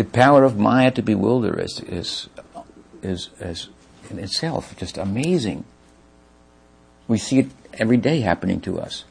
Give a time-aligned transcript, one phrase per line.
[0.00, 2.30] The power of Maya to bewilder is, is,
[3.02, 3.68] is, is
[4.08, 5.64] in itself just amazing.
[7.06, 9.04] We see it every day happening to us.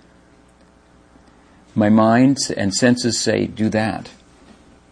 [1.75, 4.09] My mind and senses say, do that.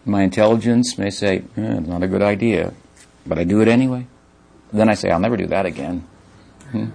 [0.04, 2.74] My intelligence may say, eh, not a good idea,
[3.26, 4.06] but I do it anyway.
[4.72, 6.06] Then I say, I'll never do that again.
[6.70, 6.90] Hmm?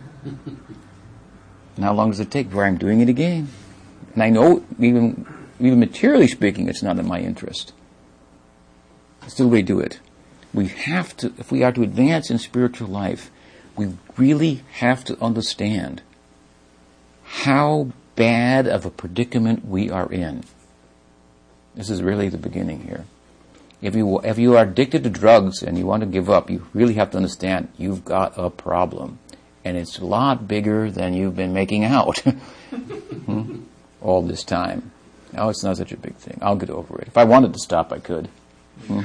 [1.75, 3.49] and how long does it take before I'm doing it again?
[4.13, 5.27] And I know, even,
[5.59, 7.73] even materially speaking, it's not in my interest.
[9.27, 9.99] Still we do it.
[10.53, 13.31] We have to, if we are to advance in spiritual life,
[13.75, 16.01] we really have to understand
[17.23, 20.43] how bad of a predicament we are in.
[21.75, 23.05] This is really the beginning here.
[23.81, 26.67] If you, if you are addicted to drugs and you want to give up, you
[26.73, 29.19] really have to understand you've got a problem.
[29.65, 33.63] And it's a lot bigger than you've been making out hmm?
[34.01, 34.91] all this time.
[35.31, 36.37] Now it's not such a big thing.
[36.41, 37.07] I'll get over it.
[37.07, 38.29] If I wanted to stop, I could.
[38.87, 39.01] Hmm?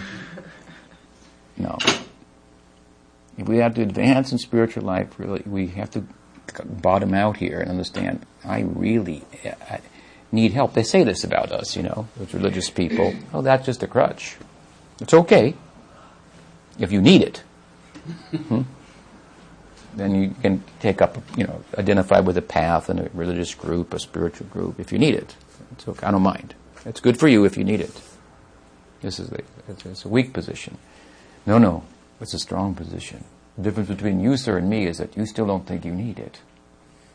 [1.57, 1.79] No.
[3.37, 6.05] If we have to advance in spiritual life, really, we have to
[6.65, 9.81] bottom out here and understand I really I
[10.33, 10.75] need help.
[10.75, 13.15] They say this about us, you know, as religious people.
[13.33, 14.37] Oh, that's just a crutch.
[15.01, 15.55] It's okay
[16.79, 17.43] if you need it.
[18.33, 18.63] Hmm?
[19.95, 23.93] Then you can take up, you know, identify with a path in a religious group,
[23.93, 25.35] a spiritual group, if you need it.
[25.73, 26.07] It's okay.
[26.07, 26.55] I don't mind.
[26.85, 28.01] It's good for you if you need it.
[29.03, 30.79] This is a, it's a weak position.
[31.47, 31.85] No, no,
[32.21, 33.25] it's a strong position.
[33.57, 36.19] The difference between you, sir, and me is that you still don't think you need
[36.19, 36.41] it.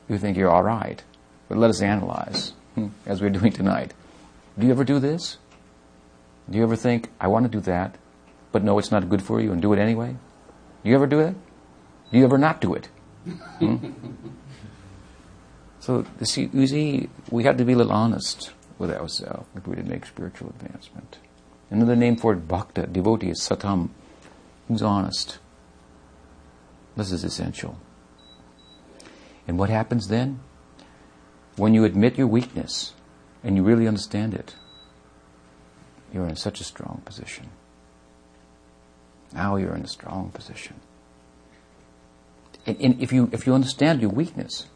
[0.10, 1.02] You think you're all right.
[1.48, 3.94] But let us analyze, hmm, as we're doing tonight.
[4.58, 5.38] Do you ever do this?
[6.50, 7.96] Do you ever think, I want to do that,
[8.52, 10.16] but no, it's not good for you and do it anyway?
[10.84, 11.36] Do you ever do it?
[12.12, 12.90] Do you ever not do it?
[13.60, 13.78] Hmm?
[15.80, 19.66] so, you see, you see, we have to be a little honest with ourselves if
[19.66, 21.18] we to make spiritual advancement.
[21.74, 23.90] Another name for it, bhakta, devotee, is satam,
[24.68, 25.40] who's honest.
[26.96, 27.80] This is essential.
[29.48, 30.40] And what happens then?
[31.56, 32.94] When you admit your weakness
[33.44, 34.54] and you really understand it,
[36.14, 37.50] you're in such a strong position.
[39.34, 40.76] Now you're in a strong position.
[42.68, 44.68] And, and, if you if you understand your weakness,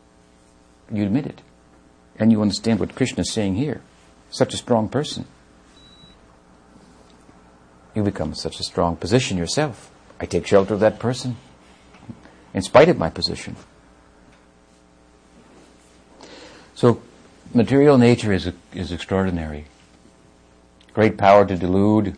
[0.92, 1.44] you admit it,
[2.18, 3.82] and you understand what Krishna is saying here,
[4.32, 5.28] such a strong person,
[7.98, 9.92] you become such a strong position yourself.
[10.20, 11.36] I take shelter of that person
[12.54, 13.56] in spite of my position.
[16.76, 17.02] So,
[17.54, 19.66] material nature is, is extraordinary.
[20.94, 22.16] Great power to delude,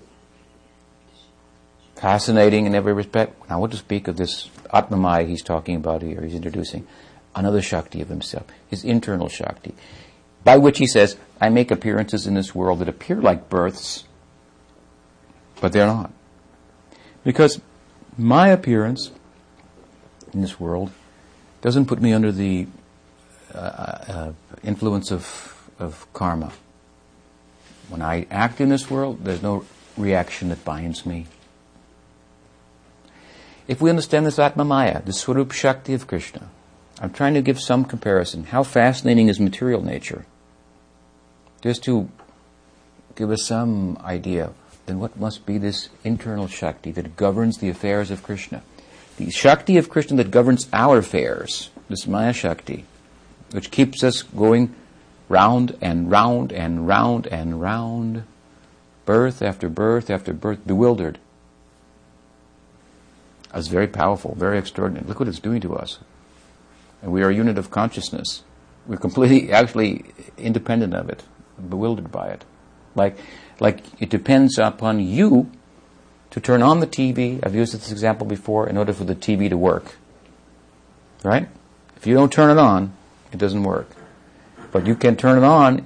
[1.95, 3.50] fascinating in every respect.
[3.50, 6.88] Now, what to speak of this Atmamaya he's talking about here, he's introducing
[7.35, 9.73] another Shakti of himself, his internal Shakti,
[10.44, 14.03] by which he says, I make appearances in this world that appear like births,
[15.59, 16.12] but they're not.
[17.24, 17.59] Because
[18.18, 19.12] my appearance
[20.34, 20.92] in this world
[21.62, 22.68] doesn't put me under the
[23.53, 24.31] uh, uh,
[24.64, 26.52] influence of, of karma.
[27.90, 29.66] When I act in this world, there's no
[29.98, 31.25] reaction that binds me.
[33.68, 36.50] If we understand this Atma Maya, the Swarup Shakti of Krishna,
[37.02, 38.46] I'm trying to give some comparison.
[38.46, 40.25] How fascinating is material nature?
[41.62, 42.09] Just to
[43.16, 44.52] give us some idea,
[44.89, 48.61] then what must be this internal Shakti that governs the affairs of Krishna?
[49.19, 52.85] the Shakti of Krishna that governs our affairs, this Maya Shakti,
[53.51, 54.73] which keeps us going
[55.27, 58.23] round and round and round and round,
[59.05, 61.19] birth after birth after birth, bewildered.
[63.53, 65.06] That's very powerful, very extraordinary.
[65.06, 66.00] Look what it's doing to us.
[67.01, 68.44] And we are a unit of consciousness.
[68.88, 70.06] We're completely, actually,
[70.38, 71.23] independent of it,
[71.69, 72.45] bewildered by it.
[72.95, 73.17] Like,
[73.59, 75.50] like it depends upon you
[76.31, 77.40] to turn on the TV.
[77.46, 79.96] I've used this example before in order for the TV to work.
[81.24, 81.47] Right?
[81.98, 82.94] If you don't turn it on,
[83.31, 83.90] it doesn't work.
[84.72, 85.86] But you can turn it on,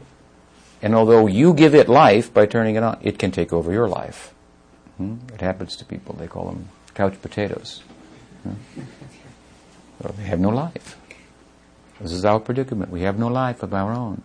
[0.82, 3.88] and although you give it life by turning it on, it can take over your
[3.88, 4.34] life.
[4.98, 5.16] Hmm?
[5.34, 6.16] It happens to people.
[6.16, 7.82] They call them couch potatoes.
[8.44, 8.54] Hmm?
[10.00, 10.98] Well, they have no life.
[12.00, 12.92] This is our predicament.
[12.92, 14.22] We have no life of our own.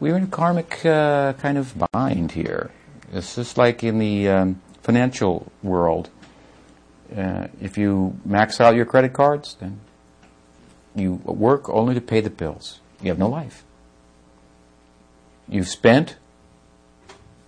[0.00, 2.70] We're in a karmic uh, kind of bind here.
[3.12, 6.10] It's just like in the um, financial world.
[7.16, 9.80] Uh, if you max out your credit cards, then
[10.96, 12.80] you work only to pay the bills.
[13.00, 13.64] You have no life.
[15.48, 16.16] You've spent,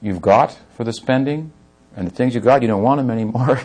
[0.01, 1.53] you've got for the spending,
[1.97, 3.61] and the things you got, you don't want them anymore.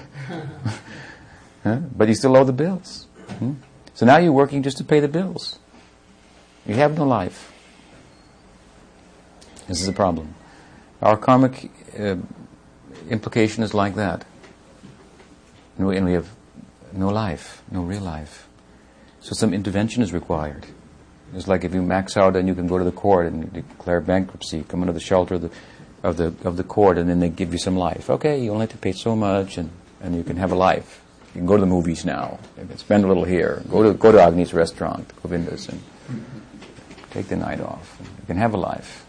[1.63, 1.77] huh?
[1.95, 3.07] But you still owe the bills.
[3.37, 3.53] Hmm?
[3.93, 5.59] So now you're working just to pay the bills.
[6.65, 7.51] You have no life.
[9.71, 10.35] This is a problem.
[11.01, 12.17] Our karmic uh,
[13.09, 14.25] implication is like that.
[15.77, 16.29] And we, and we have
[16.91, 18.49] no life, no real life.
[19.21, 20.65] So some intervention is required.
[21.33, 24.01] It's like if you max out and you can go to the court and declare
[24.01, 25.51] bankruptcy, come under the shelter of the,
[26.03, 28.09] of the, of the court, and then they give you some life.
[28.09, 29.69] Okay, you only have to pay so much, and,
[30.01, 31.01] and you can have a life.
[31.27, 32.39] You can go to the movies now,
[32.75, 35.81] spend a little here, go to, go to Agni's restaurant, Govinda's, and
[37.11, 37.97] take the night off.
[38.19, 39.05] You can have a life.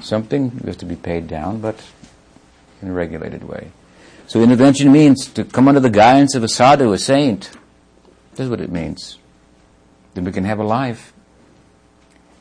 [0.00, 1.82] Something has to be paid down, but
[2.82, 3.70] in a regulated way.
[4.26, 7.50] So intervention means to come under the guidance of a sadhu, a saint.
[8.34, 9.18] That's what it means.
[10.14, 11.12] Then we can have a life.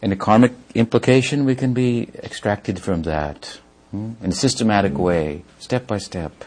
[0.01, 3.59] And the karmic implication, we can be extracted from that
[3.92, 4.13] hmm?
[4.21, 6.44] in a systematic way, step by step.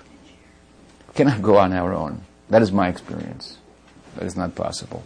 [1.08, 2.22] We cannot go on our own.
[2.50, 3.58] That is my experience.
[4.16, 5.02] That is not possible.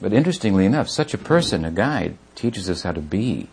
[0.00, 3.48] But interestingly enough, such a person, a guide, teaches us how to be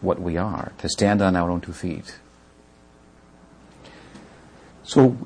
[0.00, 2.18] what we are, to stand on our own two feet.
[4.82, 5.16] So,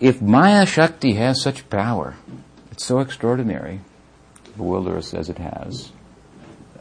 [0.00, 2.16] if Maya Shakti has such power,
[2.70, 3.80] it's so extraordinary,
[4.56, 5.92] bewilder us as it has,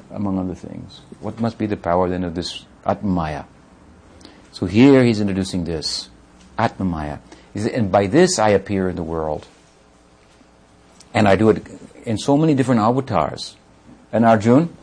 [0.09, 1.01] among other things.
[1.19, 3.45] What must be the power then of this Atmamaya?
[4.51, 6.09] So here he's introducing this,
[6.57, 7.19] Atmamaya.
[7.55, 9.47] And by this I appear in the world.
[11.13, 11.65] And I do it
[12.05, 13.55] in so many different avatars.
[14.11, 14.75] And Arjun,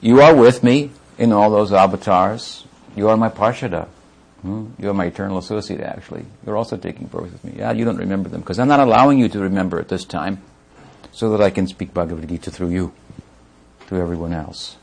[0.00, 2.64] you are with me in all those avatars.
[2.94, 3.88] You are my Parshada.
[4.42, 4.66] Hmm?
[4.78, 6.24] You are my eternal associate, actually.
[6.44, 7.54] You're also taking birth with me.
[7.56, 10.42] Yeah, you don't remember them because I'm not allowing you to remember at this time
[11.12, 12.92] so that I can speak Bhagavad Gita through you,
[13.88, 14.76] to everyone else.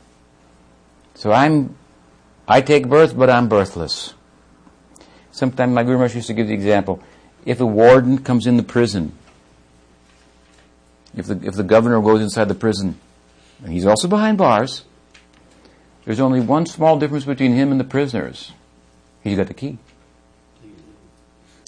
[1.14, 1.76] So I'm,
[2.48, 4.14] I take birth, but I'm birthless.
[5.30, 7.02] Sometimes my Guru Maharaj used to give the example.
[7.46, 9.16] If a warden comes in the prison,
[11.16, 12.98] if the, if the governor goes inside the prison,
[13.62, 14.84] and he's also behind bars,
[16.04, 18.52] there's only one small difference between him and the prisoners.
[19.22, 19.78] He's got the key.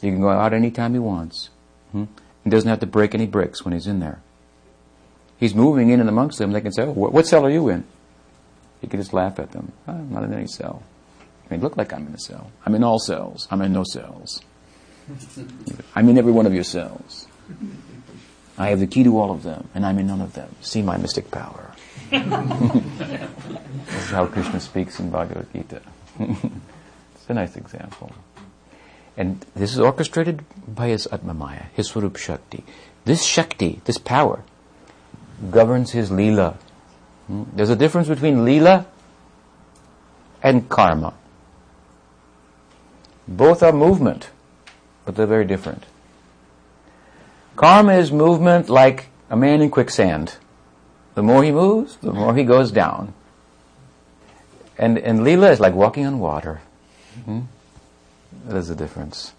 [0.02, 1.48] He can go out anytime he wants.
[1.92, 2.04] Hmm?
[2.44, 4.20] He doesn't have to break any bricks when he's in there.
[5.38, 6.52] He's moving in and amongst them.
[6.52, 7.84] They can say, oh, what cell are you in?
[8.80, 9.72] He can just laugh at them.
[9.88, 10.82] Oh, I'm not in any cell.
[11.48, 12.50] I mean, look like I'm in a cell.
[12.64, 13.48] I'm in all cells.
[13.50, 14.42] I'm in no cells.
[15.94, 17.26] I'm in every one of your cells.
[18.58, 20.54] I have the key to all of them, and I'm in none of them.
[20.60, 21.72] See my mystic power.
[22.10, 22.22] this
[24.04, 25.82] is how Krishna speaks in Bhagavad Gita.
[26.18, 28.12] it's a nice example.
[29.16, 32.64] And this is orchestrated by his Atmamaya, his Swarup Shakti.
[33.04, 34.42] This Shakti, this power,
[35.50, 36.56] governs his Leela.
[37.26, 37.44] Hmm?
[37.54, 38.86] There's a difference between Leela
[40.42, 41.14] and karma.
[43.28, 44.30] Both are movement,
[45.04, 45.84] but they're very different.
[47.56, 50.36] Karma is movement like a man in quicksand.
[51.14, 53.14] The more he moves, the more he goes down.
[54.78, 56.60] And, and Leela is like walking on water.
[57.24, 57.40] Hmm?
[58.44, 59.32] There's a difference.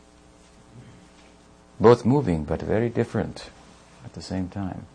[1.80, 3.52] Both moving, but very different
[4.04, 4.88] at the same time.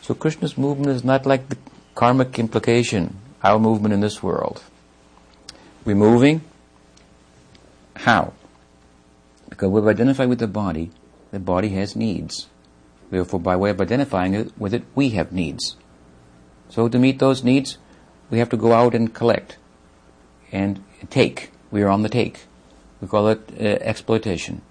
[0.00, 1.58] So Krishna's movement is not like the
[1.94, 4.62] karmic implication, our movement in this world.
[5.84, 6.40] We're moving.
[7.94, 8.32] How?
[9.50, 10.90] Because we've identified with the body
[11.32, 12.46] the body has needs.
[13.10, 15.76] Therefore, by way of identifying it with it, we have needs.
[16.68, 17.78] So to meet those needs,
[18.30, 19.56] we have to go out and collect
[20.52, 21.50] and take.
[21.70, 22.44] We are on the take.
[23.00, 24.62] We call it uh, exploitation.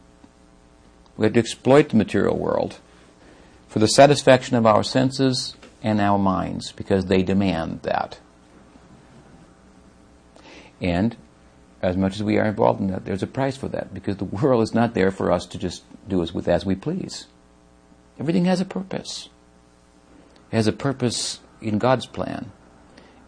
[1.17, 2.79] We have to exploit the material world
[3.67, 8.19] for the satisfaction of our senses and our minds because they demand that.
[10.79, 11.15] And
[11.81, 14.25] as much as we are involved in that, there's a price for that because the
[14.41, 17.27] world is not there for us to just do as with as we please.
[18.19, 19.29] Everything has a purpose.
[20.51, 22.51] It has a purpose in God's plan.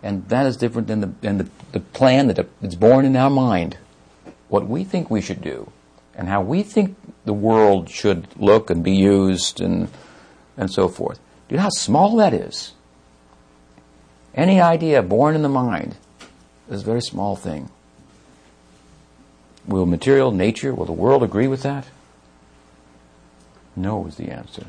[0.02, 3.30] And that is different than the, than the, the plan that is born in our
[3.30, 3.78] mind.
[4.50, 5.72] What we think we should do
[6.16, 9.90] and how we think the world should look and be used and,
[10.58, 11.20] and so forth.
[11.48, 12.74] Do you know how small that is?
[14.36, 15.96] Any idea born in the mind
[16.70, 17.70] is a very small thing.
[19.66, 21.86] Will material nature, will the world agree with that?
[23.76, 24.66] No is the answer.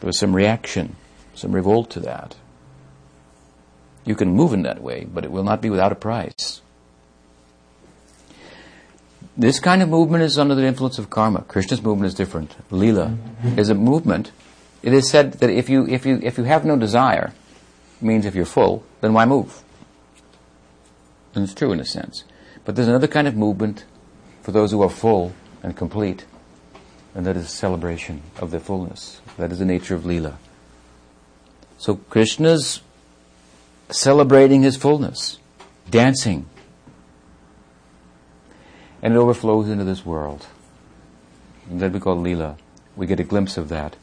[0.00, 0.96] There was some reaction,
[1.34, 2.36] some revolt to that.
[4.04, 6.60] You can move in that way, but it will not be without a price.
[9.36, 11.42] This kind of movement is under the influence of karma.
[11.42, 12.54] Krishna's movement is different.
[12.70, 13.16] Lila
[13.56, 14.32] is a movement.
[14.82, 17.32] It is said that if you, if you, if you have no desire,
[18.00, 19.62] means if you're full, then why move?
[21.34, 22.24] And it's true in a sense.
[22.64, 23.84] But there's another kind of movement
[24.42, 26.26] for those who are full and complete.
[27.14, 29.20] And that is celebration of their fullness.
[29.36, 30.36] That is the nature of Leela.
[31.78, 32.80] So Krishna's
[33.90, 35.38] celebrating his fullness,
[35.90, 36.46] dancing.
[39.02, 40.46] and it overflows into this world.
[41.68, 42.56] And that we call Leela.
[42.94, 43.96] We get a glimpse of that.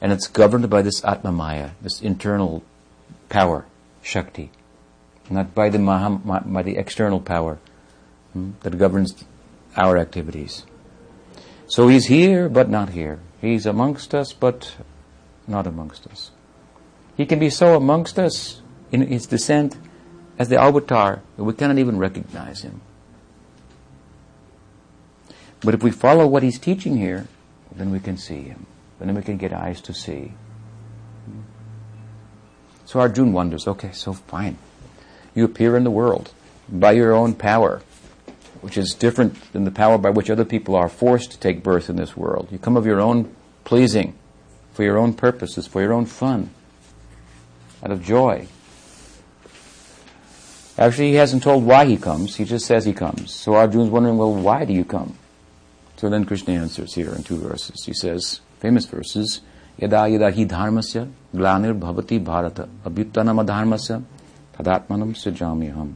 [0.00, 2.64] And it's governed by this Atma Maya, this internal
[3.28, 3.66] power,
[4.02, 4.50] Shakti,
[5.28, 7.58] not by the, Maha, by the external power
[8.32, 9.24] hmm, that governs
[9.76, 10.64] our activities.
[11.70, 13.20] So he's here, but not here.
[13.40, 14.74] He's amongst us, but
[15.46, 16.32] not amongst us.
[17.16, 18.60] He can be so amongst us
[18.90, 19.76] in his descent
[20.36, 22.80] as the avatar that we cannot even recognize him.
[25.60, 27.28] But if we follow what he's teaching here,
[27.70, 28.66] then we can see him.
[28.98, 30.32] Then we can get eyes to see.
[32.84, 34.58] So Arjun wonders, okay, so fine.
[35.36, 36.32] You appear in the world
[36.68, 37.82] by your own power,
[38.60, 41.88] which is different than the power by which other people are forced to take birth
[41.88, 42.48] in this world.
[42.50, 44.14] You come of your own pleasing,
[44.72, 46.50] for your own purposes, for your own fun
[47.82, 48.46] out of joy.
[50.78, 52.36] Actually, he hasn't told why he comes.
[52.36, 53.34] He just says he comes.
[53.34, 55.18] So Arjun's wondering, well, why do you come?
[55.96, 57.84] So then Krishna answers here in two verses.
[57.84, 59.42] He says, famous verses,
[59.80, 64.02] Yada yada hi dharmasya glanir bhavati bharata abhyuttanam adharmasya
[64.54, 65.94] tadatmanam sujamyaham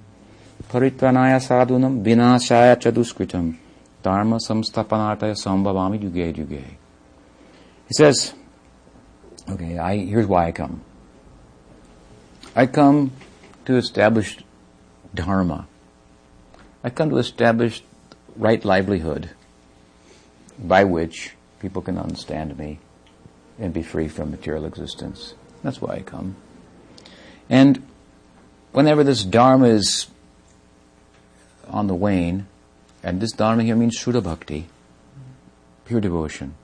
[0.69, 3.57] paritvanaya sadhunam vinashaya chaduskritam
[4.03, 6.65] dharma samstapanartaya sambhavami yuge yuge.
[7.89, 8.35] He says,
[9.49, 10.83] okay, I, here's why I come.
[12.57, 13.13] I come
[13.65, 14.39] to establish
[15.15, 15.67] dharma.
[16.83, 17.83] I come to establish
[18.37, 19.31] right livelihood
[20.59, 22.79] by which people can understand me
[23.59, 25.35] and be free from material existence.
[25.63, 26.37] That's why I come.
[27.49, 27.87] And
[28.73, 30.07] whenever this dharma is
[31.69, 32.47] on the wane,
[33.03, 34.69] and this dharma here means Shuddha Bhakti,
[35.85, 36.55] pure devotion,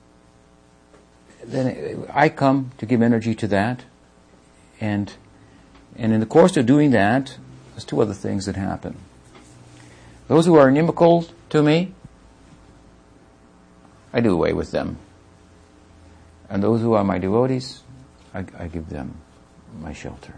[1.43, 3.83] then I come to give energy to that
[4.79, 5.13] and
[5.95, 7.37] and in the course of doing that,
[7.73, 8.97] there's two other things that happen.
[10.27, 11.93] Those who are inimical to me,
[14.13, 14.97] I do away with them.
[16.49, 17.81] And those who are my devotees,
[18.33, 19.15] I, I give them
[19.79, 20.33] my shelter.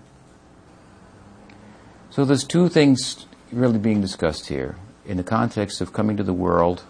[2.09, 4.75] So there's two things really being discussed here.
[5.05, 6.83] In the context of coming to the world,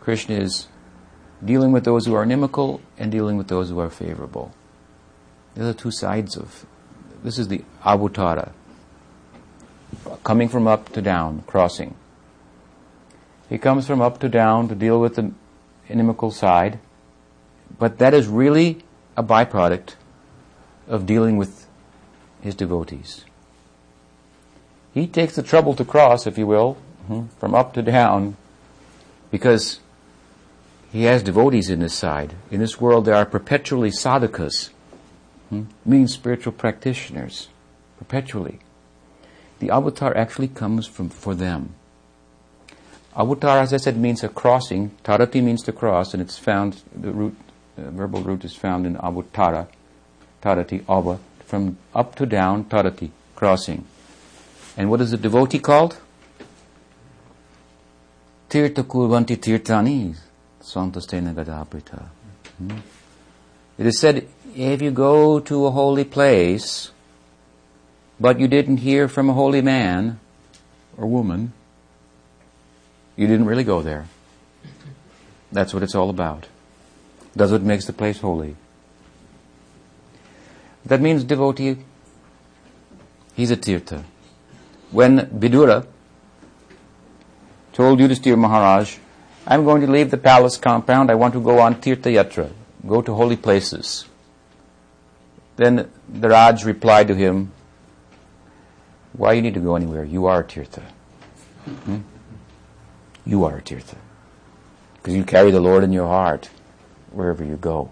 [0.00, 0.68] Krishna is
[1.44, 4.54] dealing with those who are inimical and dealing with those who are favorable.
[5.54, 6.66] There are two sides of
[7.22, 8.52] this is the avatara,
[10.22, 11.94] coming from up to down, crossing.
[13.48, 15.32] He comes from up to down to deal with the
[15.88, 16.78] inimical side,
[17.78, 18.82] but that is really
[19.16, 19.94] a byproduct
[20.86, 21.66] of dealing with
[22.42, 23.24] his devotees.
[24.94, 28.36] He takes the trouble to cross, if you will, mm-hmm, from up to down,
[29.32, 29.80] because
[30.92, 32.34] he has devotees in his side.
[32.52, 34.70] In this world, there are perpetually sadhakas,
[35.50, 35.64] hmm?
[35.84, 37.48] means spiritual practitioners,
[37.98, 38.60] perpetually.
[39.58, 41.74] The avatar actually comes from for them.
[43.16, 44.92] Avatar, as I said, means a crossing.
[45.02, 47.36] Tarati means to cross, and it's found, the root,
[47.74, 49.66] the verbal root is found in avatara,
[50.40, 53.84] tarati, ava, from up to down, tarati, crossing.
[54.76, 55.96] And what is the devotee called?
[58.48, 60.16] Tirta kurvanti tirtani,
[60.62, 61.32] santastena.
[62.58, 62.70] Hmm?
[63.78, 66.90] It is said if you go to a holy place,
[68.20, 70.20] but you didn't hear from a holy man
[70.96, 71.52] or woman,
[73.16, 74.06] you didn't really go there.
[75.50, 76.46] That's what it's all about.
[77.34, 78.56] That's what makes the place holy.
[80.84, 81.78] That means devotee,
[83.34, 84.04] he's a tirtha.
[84.94, 85.84] When Vidura
[87.72, 88.96] told Yudhisthira Maharaj,
[89.44, 92.52] I'm going to leave the palace compound, I want to go on tirtha yatra,
[92.86, 94.04] go to holy places.
[95.56, 97.50] Then the Raj replied to him,
[99.14, 100.04] Why you need to go anywhere?
[100.04, 100.82] You are a Tirtha.
[101.64, 102.02] Hmm?
[103.26, 103.96] You are a Tirtha.
[104.94, 106.50] Because you carry the Lord in your heart
[107.10, 107.90] wherever you go.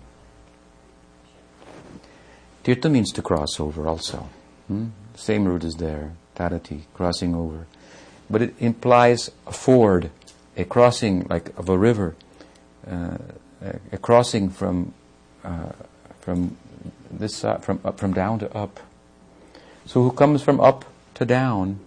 [2.62, 4.28] Tirtha means to cross over also.
[4.68, 4.90] Hmm?
[5.16, 7.66] Same root is there, Tarati, crossing over.
[8.30, 10.10] But it implies a ford,
[10.56, 12.14] a crossing like of a river,
[12.90, 13.18] uh,
[13.92, 14.94] a crossing from
[15.44, 15.72] uh,
[16.20, 16.56] from
[17.10, 18.80] this side, from up, from down to up.
[19.86, 20.84] So who comes from up
[21.14, 21.80] to down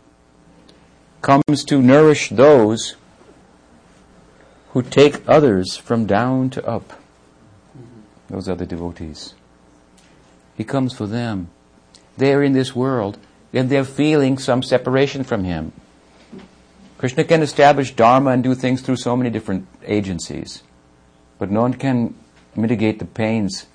[1.22, 2.96] comes to nourish those
[4.72, 7.00] who take others from down to up.
[8.30, 9.34] Those are the devotees.
[10.56, 11.50] He comes for them.
[12.18, 13.18] They're in this world
[13.56, 15.72] and they're feeling some separation from Him.
[16.98, 20.64] Krishna can establish Dharma and do things through so many different agencies,
[21.40, 22.16] but no one can
[22.56, 23.68] mitigate the pains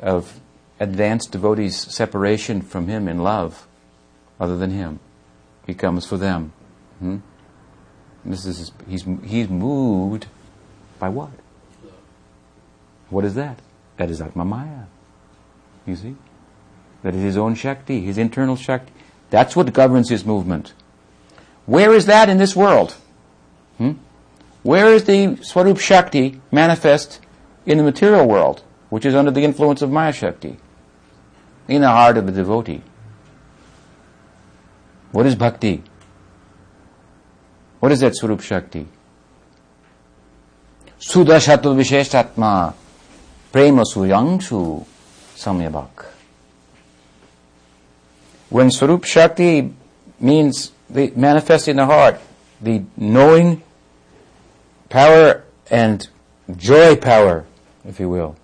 [0.00, 0.40] of
[0.80, 3.66] advanced devotees' separation from him in love
[4.38, 5.00] other than him.
[5.66, 6.52] He comes for them.
[6.98, 7.16] Hmm?
[8.24, 10.26] This is he's he's moved
[10.98, 11.30] by what?
[13.10, 13.58] What is that?
[13.96, 14.84] That is Atma Maya.
[15.86, 16.16] You see?
[17.02, 18.92] That is his own Shakti, his internal Shakti.
[19.30, 20.72] That's what governs his movement.
[21.66, 22.96] Where is that in this world?
[23.76, 23.92] Hmm?
[24.62, 27.20] Where is the Swarup Shakti manifest
[27.66, 30.56] in the material world, which is under the influence of Maya Shakti?
[31.68, 32.82] In the heart of the devotee.
[35.12, 35.82] What is bhakti?
[37.80, 38.88] What is that Swarup Shakti?
[40.98, 42.74] Sudashatul Visheshatma
[43.52, 44.84] Prema Suyangshu
[45.36, 46.17] Samyabhak.
[48.50, 49.74] When Swarup Shakti
[50.18, 52.18] means the manifest in the heart,
[52.60, 53.62] the knowing
[54.88, 56.08] power and
[56.56, 57.44] joy power,
[57.86, 58.36] if you will.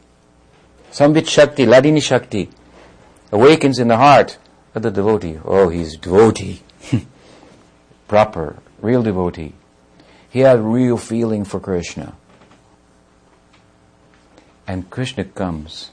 [0.90, 2.50] Sambit Shakti, Ladini Shakti,
[3.32, 4.38] awakens in the heart
[4.74, 5.38] of the devotee.
[5.42, 6.62] Oh, he's devotee.
[8.08, 9.54] Proper, real devotee.
[10.28, 12.14] He had real feeling for Krishna.
[14.66, 15.90] And Krishna comes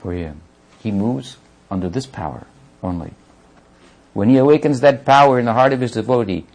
[0.00, 0.40] for him.
[0.82, 1.36] He moves
[1.70, 2.46] under this power
[2.82, 3.12] only.
[4.12, 6.46] When he awakens that power in the heart of his devotee,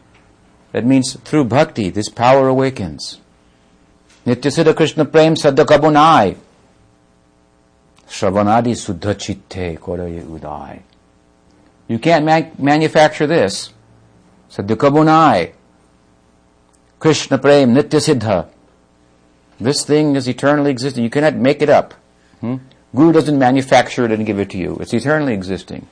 [0.72, 3.20] that means through bhakti, this power awakens.
[4.26, 6.36] Nityasiddha Krishna Prem Saddha Kabunai.
[8.08, 10.82] Shravanadi Suddha Chitte Koraye Udai.
[11.88, 13.72] You can't man- manufacture this.
[14.52, 15.54] Saddha Kabunai.
[17.00, 18.50] Krishna Prem Nityasiddha.
[19.60, 21.04] This thing is eternally existing.
[21.04, 21.94] You cannot make it up.
[22.42, 22.58] Hmm?
[22.94, 24.78] Guru doesn't manufacture it and give it to you.
[24.80, 25.88] It's eternally existing.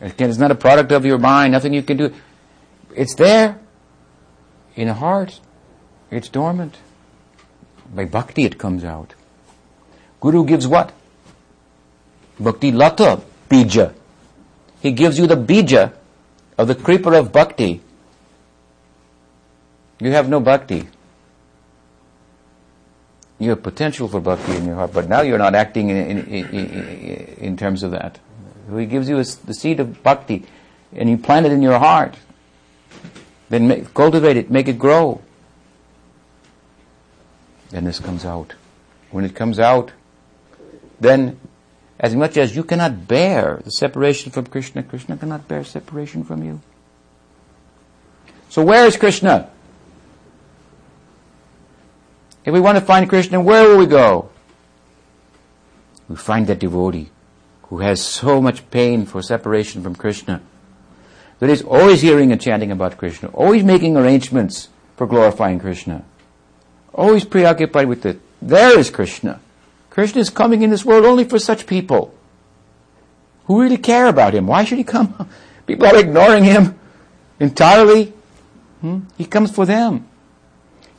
[0.00, 2.14] Again, it's not a product of your mind, nothing you can do.
[2.94, 3.58] It's there
[4.74, 5.40] in the heart.
[6.10, 6.78] It's dormant.
[7.94, 9.14] By bhakti it comes out.
[10.20, 10.92] Guru gives what?
[12.38, 13.94] Bhakti lata bija.
[14.80, 15.92] He gives you the bija
[16.56, 17.82] of the creeper of bhakti.
[20.00, 20.88] You have no bhakti.
[23.38, 26.46] You have potential for bhakti in your heart, but now you're not acting in, in,
[26.46, 26.64] in,
[27.38, 28.18] in terms of that.
[28.78, 30.46] He gives you a, the seed of bhakti
[30.92, 32.16] and you plant it in your heart.
[33.48, 35.20] Then make, cultivate it, make it grow.
[37.70, 38.54] Then this comes out.
[39.10, 39.92] When it comes out,
[41.00, 41.38] then
[41.98, 46.42] as much as you cannot bear the separation from Krishna, Krishna cannot bear separation from
[46.42, 46.60] you.
[48.48, 49.50] So where is Krishna?
[52.44, 54.30] If we want to find Krishna, where will we go?
[56.08, 57.10] We find that devotee
[57.70, 60.42] who has so much pain for separation from Krishna,
[61.38, 66.04] that is always hearing and chanting about Krishna, always making arrangements for glorifying Krishna,
[66.92, 68.20] always preoccupied with it.
[68.42, 69.40] There is Krishna.
[69.88, 72.12] Krishna is coming in this world only for such people
[73.46, 74.48] who really care about him.
[74.48, 75.28] Why should he come?
[75.66, 76.78] People are ignoring him
[77.38, 78.12] entirely.
[78.80, 79.00] Hmm?
[79.16, 80.08] He comes for them.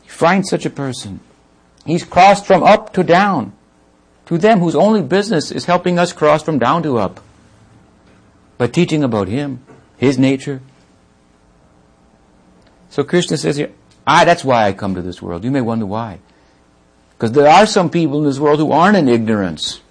[0.03, 1.19] You find such a person.
[1.85, 3.53] He's crossed from up to down
[4.31, 7.19] to them whose only business is helping us cross from down to up
[8.57, 9.59] by teaching about Him,
[9.97, 10.61] His nature.
[12.89, 13.73] So Krishna says here,
[14.07, 15.43] ah, that's why I come to this world.
[15.43, 16.19] You may wonder why.
[17.09, 19.81] Because there are some people in this world who aren't in ignorance.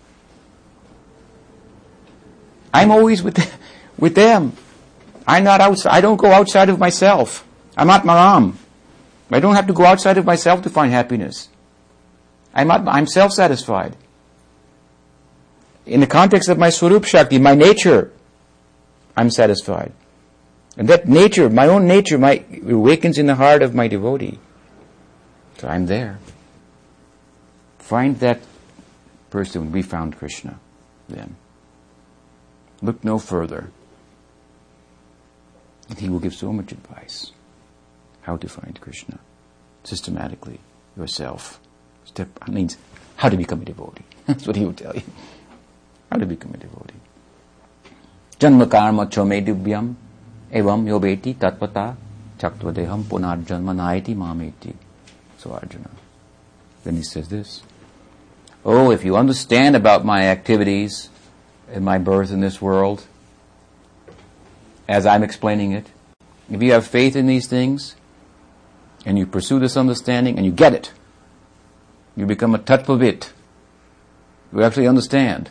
[2.73, 3.39] I'm always with,
[3.99, 4.55] with them.
[5.29, 7.47] I'm not outside, I don't go outside of myself.
[7.77, 8.55] I'm not Maram.
[9.31, 11.51] I don't have to go outside of myself to find happiness.
[12.55, 13.97] I'm, I'm self-satisfied
[15.91, 18.13] in the context of my Swarup Shakti, my nature,
[19.17, 19.93] I'm satisfied.
[20.77, 24.39] And that nature, my own nature, my, awakens in the heart of my devotee.
[25.59, 26.21] So I'm there.
[27.81, 28.41] Find that
[29.31, 29.73] person.
[29.73, 30.61] We found Krishna
[31.09, 31.35] then.
[32.81, 33.73] Look no further.
[35.89, 37.33] And he will give so much advice.
[38.23, 39.19] How to find Krishna.
[39.83, 40.61] Systematically.
[40.97, 41.59] Yourself.
[42.05, 42.79] Step, means
[43.17, 44.05] how to become a devotee.
[44.27, 45.03] That's what he will tell you.
[48.69, 49.95] Karma chome divyam
[50.53, 51.97] evam yobeti tatpata
[52.39, 54.75] chaktvadeham punarjanma naiti mameti.
[55.39, 55.91] So Arjuna.
[56.85, 57.63] Then he says this.
[58.65, 61.09] Oh, if you understand about my activities
[61.73, 63.07] and my birth in this world,
[64.89, 65.87] as I'm explaining it,
[66.51, 67.95] if you have faith in these things,
[69.07, 70.93] and you pursue this understanding, and you get it,
[72.17, 73.31] you become a tattvavit.
[74.53, 75.51] You actually understand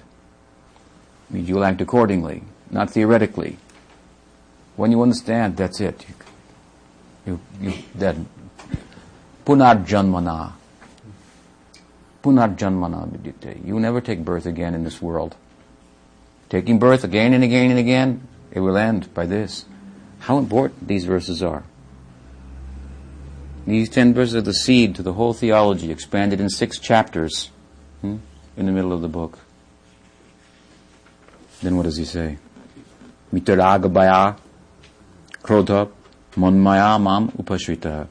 [1.29, 3.57] means you'll act accordingly, not theoretically.
[4.75, 6.05] When you understand, that's it.
[7.25, 8.27] You, you, then
[9.45, 10.53] punarjanmana.
[12.23, 13.65] Punarjanmana vidyate.
[13.65, 15.35] You never take birth again in this world.
[16.49, 19.65] Taking birth again and again and again, it will end by this.
[20.19, 21.63] how important these verses are.
[23.65, 27.51] These ten verses are the seed to the whole theology, expanded in six chapters
[28.01, 28.17] hmm,
[28.57, 29.39] in the middle of the book.
[31.61, 32.37] Then what does he say?
[33.33, 34.37] Mitaragabaya
[35.43, 35.89] krodha
[36.35, 38.07] manmaya mam upashrita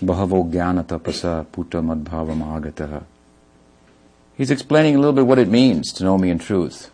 [0.00, 3.04] bahavo jnana tapasa puta madbhavam agataha.
[4.36, 6.90] He's explaining a little bit what it means to know me in truth.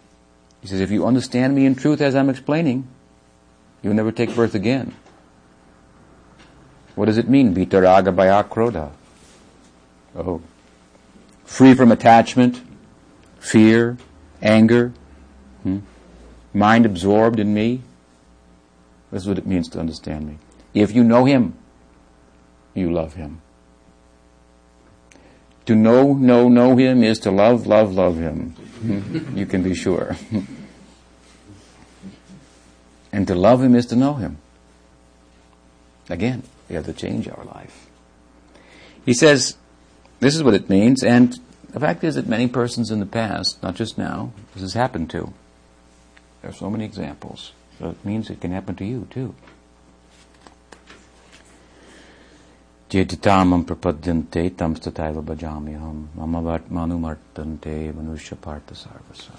[0.60, 2.88] He says, if you understand me in truth as I'm explaining,
[3.82, 4.94] you'll never take birth again.
[6.94, 7.54] What does it mean?
[7.54, 8.92] Vitaraga bhaya
[10.16, 10.42] Oh.
[11.44, 12.60] Free from attachment,
[13.38, 13.96] fear,
[14.42, 14.92] anger,
[15.62, 15.78] hmm?
[16.52, 17.82] mind absorbed in me.
[19.10, 20.38] This is what it means to understand me.
[20.74, 21.54] If you know Him,
[22.74, 23.40] you love Him.
[25.66, 28.50] To know, know, know Him is to love, love, love Him.
[28.80, 29.36] Hmm?
[29.36, 30.16] you can be sure.
[33.12, 34.38] and to love Him is to know Him.
[36.08, 37.86] Again, we have to change our life.
[39.04, 39.56] He says,
[40.20, 41.38] this is what it means, and
[41.70, 45.10] the fact is that many persons in the past, not just now, this has happened
[45.10, 45.32] to.
[46.48, 47.52] There are so many examples.
[47.78, 49.34] So it means it can happen to you too.
[52.88, 59.32] Jeditamam prapadyante tam stataiva bhajamyaham manumartante manusha partha sarvasa.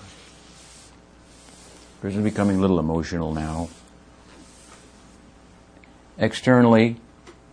[2.00, 3.70] Person becoming a little emotional now.
[6.20, 6.98] Externally,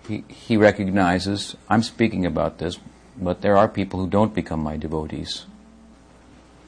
[0.07, 2.79] he, he recognizes, I'm speaking about this,
[3.16, 5.47] but there are people who don't become my devotees.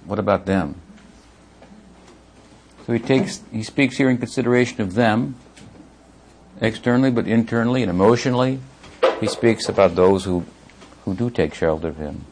[0.06, 0.80] What about them?
[2.88, 5.34] So he takes, he speaks here in consideration of them,
[6.58, 8.60] externally, but internally and emotionally.
[9.20, 10.46] He speaks about those who,
[11.04, 12.24] who do take shelter of him.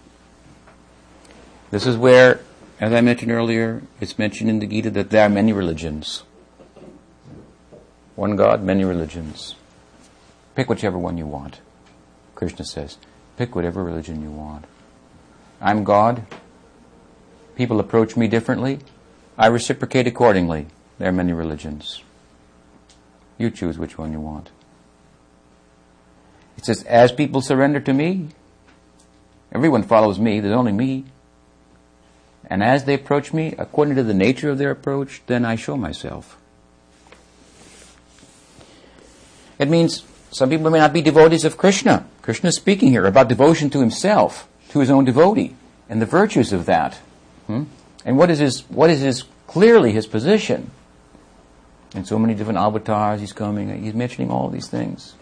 [1.70, 2.40] This is where,
[2.80, 6.22] as I mentioned earlier, it's mentioned in the Gita that there are many religions.
[8.14, 9.56] One God, many religions.
[10.54, 11.60] Pick whichever one you want.
[12.34, 12.96] Krishna says,
[13.36, 14.64] pick whatever religion you want.
[15.60, 16.24] I'm God.
[17.56, 18.78] People approach me differently.
[19.38, 20.66] I reciprocate accordingly.
[20.98, 22.02] There are many religions.
[23.38, 24.50] You choose which one you want.
[26.56, 28.28] It says, as people surrender to me,
[29.52, 31.04] everyone follows me, there's only me.
[32.48, 35.76] And as they approach me, according to the nature of their approach, then I show
[35.76, 36.38] myself.
[39.58, 42.06] It means some people may not be devotees of Krishna.
[42.22, 45.56] Krishna is speaking here about devotion to himself, to his own devotee,
[45.88, 46.94] and the virtues of that.
[47.46, 47.64] Hmm?
[48.06, 50.70] And what is his, what is his, clearly his position?
[51.94, 55.14] In so many different avatars he's coming, he's mentioning all these things.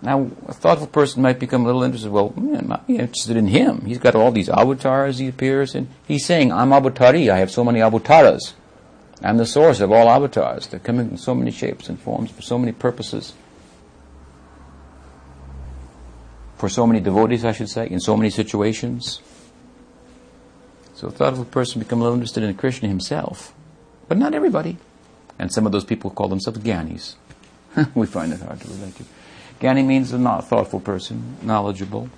[0.00, 2.10] Now, a thoughtful person might become a little interested.
[2.10, 3.84] Well, man, I'm interested in him.
[3.84, 5.88] He's got all these avatars he appears in.
[6.08, 7.30] He's saying, I'm avatari.
[7.30, 8.54] I have so many avataras.
[9.22, 10.66] I'm the source of all avatars.
[10.66, 13.34] They're coming in so many shapes and forms for so many purposes.
[16.56, 19.20] For so many devotees, I should say, in so many situations.
[21.02, 23.52] So a thoughtful person becomes a little interested in Krishna himself.
[24.06, 24.76] But not everybody.
[25.36, 27.16] And some of those people call themselves gyanis.
[27.96, 29.04] we find it hard to relate to.
[29.60, 32.08] Jnani means a not thoughtful person, knowledgeable.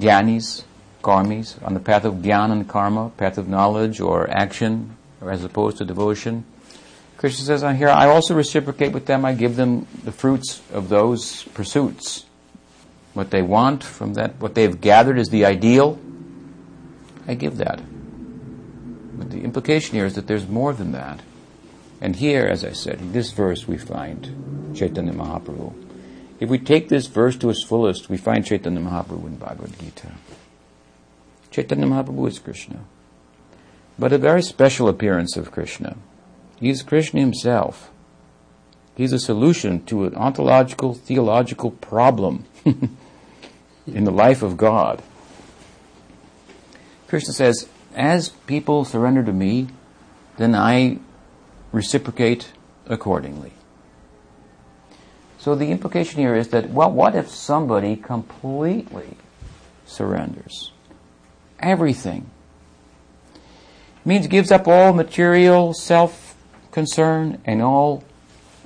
[0.00, 0.64] Jnanis,
[1.02, 5.44] karmis, on the path of gyan and karma, path of knowledge or action, or as
[5.44, 6.46] opposed to devotion.
[7.18, 10.88] Krishna says on here, I also reciprocate with them, I give them the fruits of
[10.88, 12.24] those pursuits.
[13.12, 15.98] What they want from that, what they've gathered is the ideal,
[17.26, 17.82] I give that.
[19.18, 21.20] But the implication here is that there's more than that.
[22.00, 25.88] And here, as I said, in this verse we find Chaitanya Mahaprabhu
[26.40, 30.12] if we take this verse to its fullest, we find Chaitanya Mahaprabhu in Bhagavad Gita.
[31.50, 32.84] Chaitanya Mahaprabhu is Krishna.
[33.98, 35.96] But a very special appearance of Krishna.
[36.60, 37.90] He's Krishna himself.
[38.94, 45.02] He's a solution to an ontological, theological problem in the life of God.
[47.08, 49.68] Krishna says, as people surrender to me,
[50.36, 51.00] then I
[51.72, 52.52] reciprocate
[52.86, 53.52] accordingly.
[55.38, 59.16] So the implication here is that, well, what if somebody completely
[59.84, 60.72] surrenders?
[61.58, 62.30] Everything.
[64.04, 66.36] Means gives up all material self
[66.70, 68.04] concern and all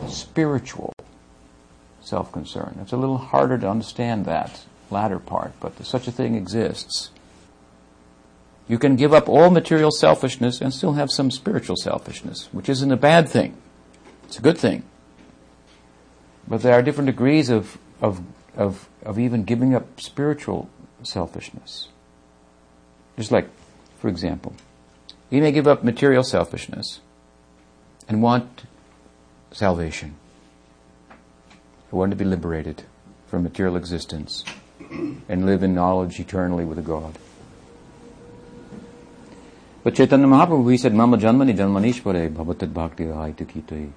[0.09, 0.92] spiritual
[2.01, 2.79] self concern.
[2.83, 7.11] It's a little harder to understand that latter part, but such a thing exists.
[8.68, 12.92] You can give up all material selfishness and still have some spiritual selfishness, which isn't
[12.92, 13.57] a bad thing.
[14.25, 14.85] It's a good thing.
[16.46, 18.22] But there are different degrees of, of,
[18.57, 20.68] of, of even giving up spiritual
[21.03, 21.88] selfishness.
[23.16, 23.48] Just like,
[23.98, 24.55] for example,
[25.31, 27.01] you may give up material selfishness
[28.09, 28.64] and want
[29.51, 30.14] salvation.
[31.11, 32.85] I want to be liberated
[33.27, 34.44] from material existence
[35.29, 37.18] and live in knowledge eternally with a God.
[39.83, 43.90] But Chaitanya Mahaprabhu, he said, Mama Janmani Janmanishware Bhavatat Bhakti Kitoi.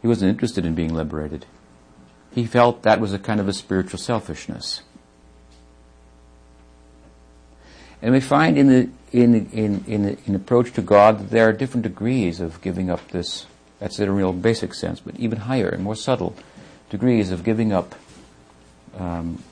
[0.00, 1.46] He wasn't interested in being liberated.
[2.32, 4.82] He felt that was a kind of a spiritual selfishness.
[8.00, 11.52] And we find in the in in in, in approach to God that there are
[11.52, 13.46] different degrees of giving up this.
[13.80, 16.36] That's in a real basic sense, but even higher and more subtle
[16.90, 17.94] degrees of giving up
[18.96, 19.42] um,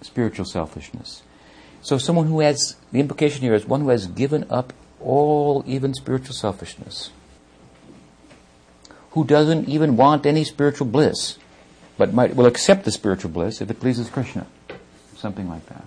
[0.00, 1.22] spiritual selfishness.
[1.82, 4.72] So someone who has the implication here is one who has given up
[5.04, 7.10] all even spiritual selfishness,
[9.10, 11.38] who doesn't even want any spiritual bliss,
[11.96, 14.46] but might will accept the spiritual bliss if it pleases Krishna,
[15.16, 15.84] something like that.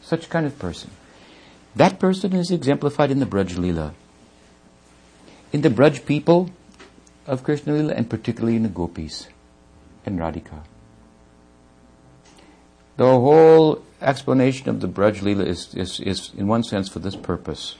[0.00, 0.90] Such kind of person.
[1.76, 3.92] That person is exemplified in the Braj Leela.
[5.52, 6.50] In the Braj people
[7.26, 9.28] of Krishna Leela, and particularly in the Gopis
[10.06, 10.62] and Radhika.
[12.98, 17.14] The whole explanation of the Braj Leela is, is, is, in one sense, for this
[17.14, 17.76] purpose.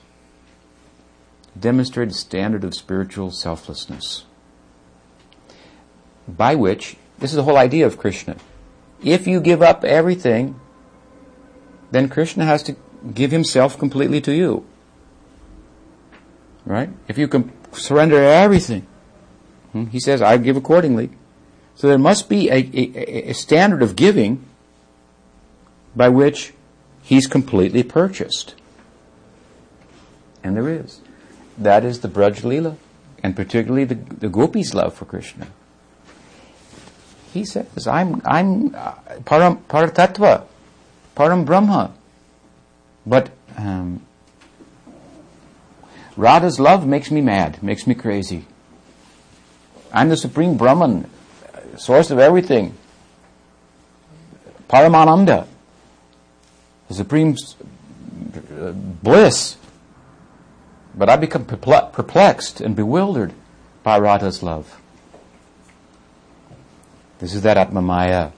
[1.59, 4.27] Demonstrate a standard of spiritual selflessness.
[6.29, 8.37] By which, this is the whole idea of Krishna.
[9.03, 10.61] If you give up everything,
[11.91, 12.77] then Krishna has to
[13.13, 14.65] give himself completely to you.
[16.65, 16.91] Right?
[17.09, 18.87] If you can surrender everything,
[19.73, 21.11] hmm, he says, I give accordingly.
[21.75, 24.45] So there must be a, a, a standard of giving
[25.99, 26.53] by which
[27.03, 28.55] he's completely purchased.
[30.45, 31.01] And there is.
[31.59, 32.77] That is the Braj Leela,
[33.21, 35.49] and particularly the, the gopis' love for Krishna.
[37.35, 40.45] He says, I'm, I'm uh, param, paratattva,
[41.17, 41.93] param brahma.
[43.05, 44.07] But um,
[46.17, 48.47] Radha's love makes me mad, makes me crazy.
[49.93, 51.11] I'm the supreme Brahman,
[51.77, 52.77] source of everything.
[54.69, 55.49] Paramananda
[56.89, 57.37] the supreme
[58.59, 59.57] uh, bliss.
[60.95, 63.33] But I become perplexed and bewildered
[63.85, 64.81] by Radha's love.
[67.21, 68.33] This is that Atmamaya,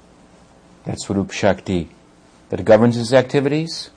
[0.85, 1.89] that Swarup Shakti
[2.51, 3.91] that governs his activities.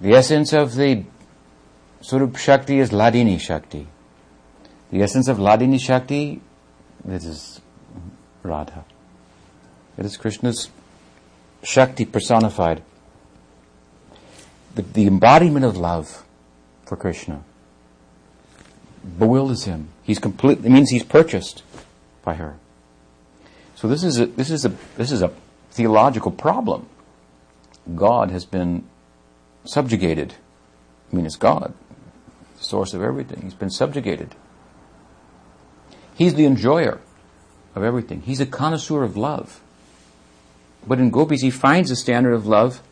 [0.00, 1.04] The essence of the
[2.00, 3.86] Swarup Shakti is Ladini Shakti.
[4.90, 6.40] The essence of Ladini Shakti,
[7.04, 7.60] this is
[8.42, 8.84] Radha.
[9.98, 10.70] It is Krishna's
[11.62, 12.82] Shakti personified.
[14.74, 16.24] The, the embodiment of love
[16.86, 17.42] for Krishna
[19.18, 19.88] bewilders him.
[20.02, 20.58] He's complete.
[20.64, 21.62] It means he's purchased
[22.24, 22.56] by her.
[23.74, 25.32] So this is a, this is a this is a
[25.70, 26.88] theological problem.
[27.94, 28.84] God has been
[29.64, 30.34] subjugated.
[31.12, 31.72] I mean, it's God,
[32.58, 33.42] the source of everything.
[33.42, 34.34] He's been subjugated.
[36.14, 37.00] He's the enjoyer
[37.74, 38.22] of everything.
[38.22, 39.60] He's a connoisseur of love.
[40.88, 42.82] But in gopis, he finds a standard of love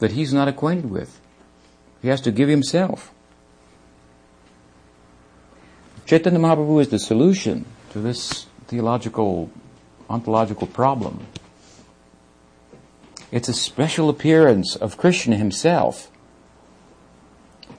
[0.00, 1.20] that he's not acquainted with.
[2.02, 3.12] He has to give himself.
[6.04, 9.50] Chaitanya Mahaprabhu is the solution to this theological,
[10.10, 11.24] ontological problem.
[13.30, 16.10] It's a special appearance of Krishna himself.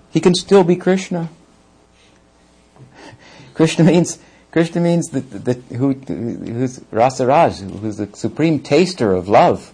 [0.09, 1.29] He can still be Krishna.
[3.53, 4.19] Krishna means
[4.53, 9.73] Krishna means the, the, who, who's Rasaraj, who's the supreme taster of love.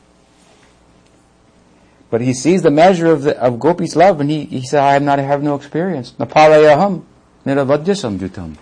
[2.09, 4.95] But he sees the measure of, the, of Gopi's love and he, he says, I
[4.95, 6.13] am not, I have no experience.
[6.13, 7.03] Naparayaham,
[7.45, 8.55] niravadhyasam jutam.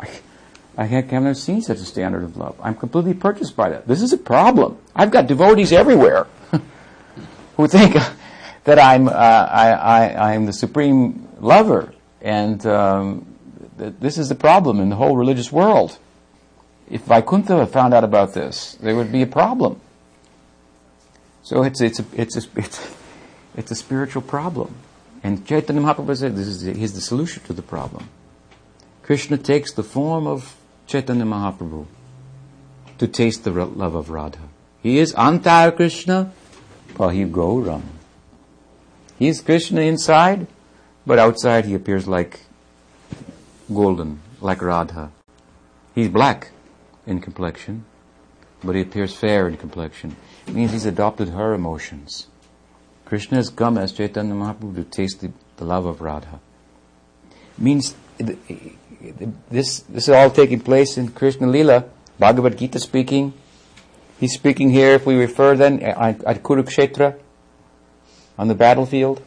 [0.00, 0.08] I,
[0.78, 2.58] I have never seen such a standard of love.
[2.62, 3.86] I'm completely purchased by that.
[3.86, 4.78] This is a problem.
[4.96, 6.26] I've got devotees everywhere
[7.58, 7.96] who think
[8.64, 13.33] that I'm, uh, I, I, I'm the supreme lover and, um,
[13.76, 15.98] this is the problem in the whole religious world.
[16.90, 19.80] If Vaikuntha had found out about this, there would be a problem.
[21.42, 22.94] So it's, it's, a, it's, a, it's,
[23.56, 24.74] it's a spiritual problem.
[25.22, 28.08] And Chaitanya Mahaprabhu said this is he's the solution to the problem.
[29.02, 30.56] Krishna takes the form of
[30.86, 31.86] Chaitanya Mahaprabhu
[32.98, 34.48] to taste the love of Radha.
[34.82, 36.32] He is Antar Krishna,
[36.94, 37.82] Pahi Gauram.
[39.18, 40.46] He is Krishna inside,
[41.06, 42.40] but outside he appears like
[43.72, 45.10] golden, like Radha.
[45.94, 46.50] He's black
[47.06, 47.84] in complexion,
[48.62, 50.16] but he appears fair in complexion.
[50.46, 52.26] It means he's adopted her emotions.
[53.04, 56.40] Krishna has come as Chaitanya Mahaprabhu to taste the, the love of Radha.
[57.30, 57.94] It means
[59.50, 61.84] this, this is all taking place in Krishna Lila,
[62.18, 63.32] Bhagavad Gita speaking.
[64.18, 67.18] He's speaking here, if we refer then, at, at Kurukshetra,
[68.38, 69.22] on the battlefield.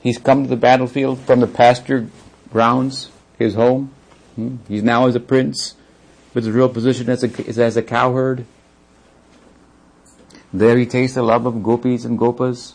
[0.00, 2.08] He's come to the battlefield from the pasture
[2.50, 3.92] grounds his home.
[4.34, 4.56] Hmm?
[4.68, 5.74] He's now as a prince
[6.34, 8.44] But his real position as a, is as a cowherd.
[10.52, 12.74] There he tastes the love of gopis and gopas.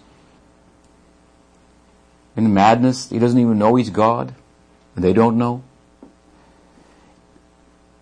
[2.35, 4.33] In madness, he doesn't even know he's God.
[4.95, 5.63] And they don't know.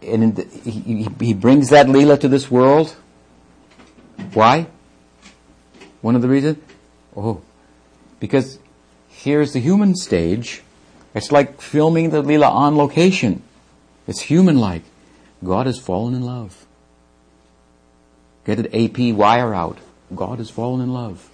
[0.02, 2.96] And the, he, he brings that Leela to this world.
[4.34, 4.68] Why?
[6.02, 6.58] One of the reasons?
[7.16, 7.42] Oh,
[8.20, 8.58] because
[9.10, 10.64] here's the human stage.
[11.14, 13.44] It's like filming the Leela on location.
[14.08, 14.84] It's human-like.
[15.44, 16.66] God has fallen in love.
[18.46, 19.78] Get an AP wire out.
[20.16, 21.30] God has fallen in love.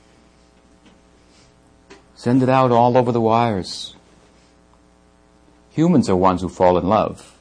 [2.16, 3.96] Send it out all over the wires.
[5.72, 7.38] Humans are ones who fall in love.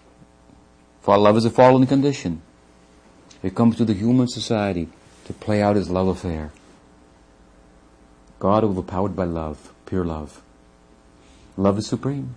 [1.01, 2.43] For love is a fallen condition.
[3.43, 4.89] It comes to the human society
[5.25, 6.53] to play out his love affair.
[8.39, 10.43] God overpowered by love, pure love.
[11.57, 12.35] Love is supreme.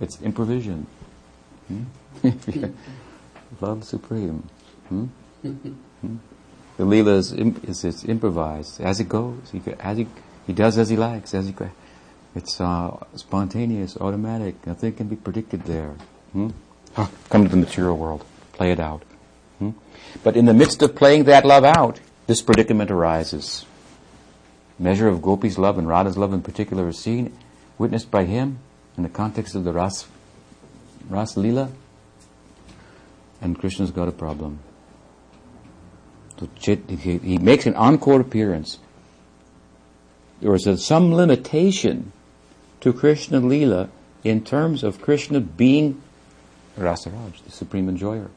[0.00, 0.86] It's improvision.
[1.68, 1.84] Hmm?
[3.60, 4.48] love supreme.
[4.88, 5.06] Hmm?
[5.42, 6.16] hmm?
[6.76, 9.50] The Leela is, is, is, improvised as it goes.
[9.52, 10.06] He, as he,
[10.46, 11.34] he does as he likes.
[11.34, 11.54] As he,
[12.34, 14.66] it's uh, spontaneous, automatic.
[14.66, 15.94] Nothing can be predicted there.
[16.32, 16.50] Hmm?
[17.28, 18.24] Come to the material world.
[18.52, 19.02] Play it out.
[19.58, 19.70] Hmm?
[20.22, 23.66] But in the midst of playing that love out, this predicament arises.
[24.78, 27.36] Measure of Gopi's love and Radha's love in particular is seen,
[27.80, 28.58] witnessed by him
[28.98, 30.06] in the context of the Ras,
[31.08, 31.70] Ras Lila.
[33.40, 34.58] And Krishna's got a problem.
[36.38, 38.78] So he, he makes an encore appearance.
[40.42, 42.12] There is a, some limitation
[42.82, 43.88] to Krishna Lila
[44.24, 46.02] in terms of Krishna being
[46.78, 48.30] Rasaraj, the supreme enjoyer,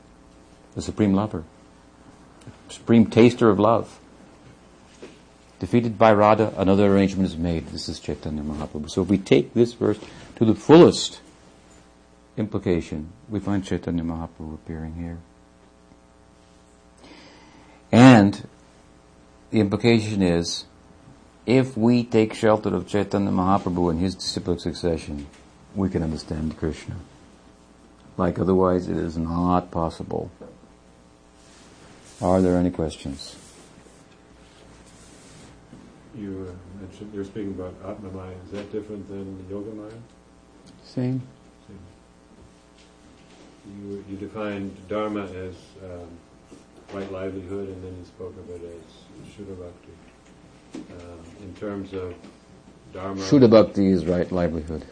[0.73, 1.43] the supreme lover,
[2.69, 3.99] supreme taster of love.
[5.63, 7.67] Defeated by Radha, another arrangement is made.
[7.67, 8.89] This is Chaitanya Mahaprabhu.
[8.89, 9.97] So if we take this verse
[10.35, 11.21] to the fullest
[12.35, 15.19] implication, we find Chaitanya Mahaprabhu appearing here.
[17.93, 18.45] And
[19.51, 20.65] the implication is,
[21.45, 25.27] if we take shelter of Chaitanya Mahaprabhu and his disciplic succession,
[25.75, 26.95] we can understand Krishna.
[28.17, 30.29] Like otherwise it is not possible.
[32.21, 33.37] Are there any questions?
[36.15, 38.35] You uh, mentioned, you're speaking about Atmamaya.
[38.45, 39.91] Is that different than Yoga Maya?
[40.83, 41.21] Same.
[41.67, 41.79] Same.
[43.65, 46.07] You, you defined Dharma as um,
[46.93, 49.93] right livelihood and then you spoke of it as Shuddha Bhakti.
[50.75, 52.13] Um, in terms of
[52.93, 53.21] Dharma.
[53.21, 54.85] Shuddha Bhakti is right livelihood.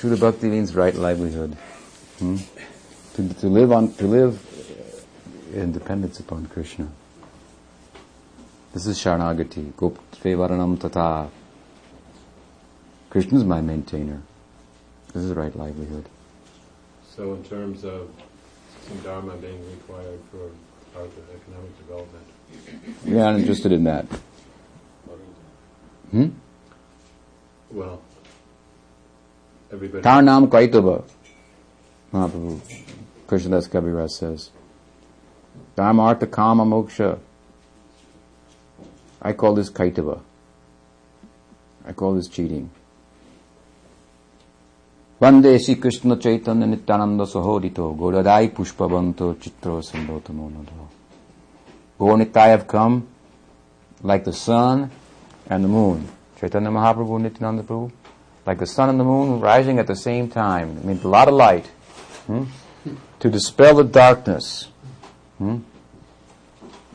[0.00, 1.56] Shuddha Bhakti means right livelihood.
[2.18, 2.36] Hmm?
[3.14, 4.40] To, to live on, to live
[5.54, 6.88] in dependence upon Krishna.
[8.72, 11.28] This is Sharanagati, Goptvevaranam Tata.
[13.10, 14.22] Krishna is my maintainer.
[15.12, 16.08] This is the right livelihood.
[17.16, 18.08] So in terms of
[18.86, 20.50] some dharma being required for
[20.96, 22.26] our economic development.
[23.04, 24.06] You're not interested in that.
[26.12, 26.28] Hmm?
[27.72, 28.00] Well,
[29.72, 30.04] everybody.
[30.04, 31.04] Karnam Kaitava.
[32.12, 32.60] Mahaprabhu.
[33.26, 34.50] Krishnadas Kaviraj says.
[35.74, 37.18] Dharma Artha Kama Moksha.
[39.22, 40.20] I call this Kaitava.
[41.86, 42.70] I call this cheating.
[45.20, 50.88] Vande Sri Krishna Chaitanya Nityananda Sahodito Godadai Pushpavanto Chitro Sambhota Monado.
[51.98, 52.16] Gaur
[52.48, 53.06] have come
[54.02, 54.90] like the sun
[55.46, 56.08] and the moon.
[56.38, 57.92] Chaitanya Mahaprabhu, Nityananda Prabhu,
[58.46, 60.78] like the sun and the moon rising at the same time.
[60.78, 61.66] It means a lot of light.
[62.26, 62.44] Hmm?
[63.18, 64.68] To dispel the darkness.
[65.36, 65.58] Hmm?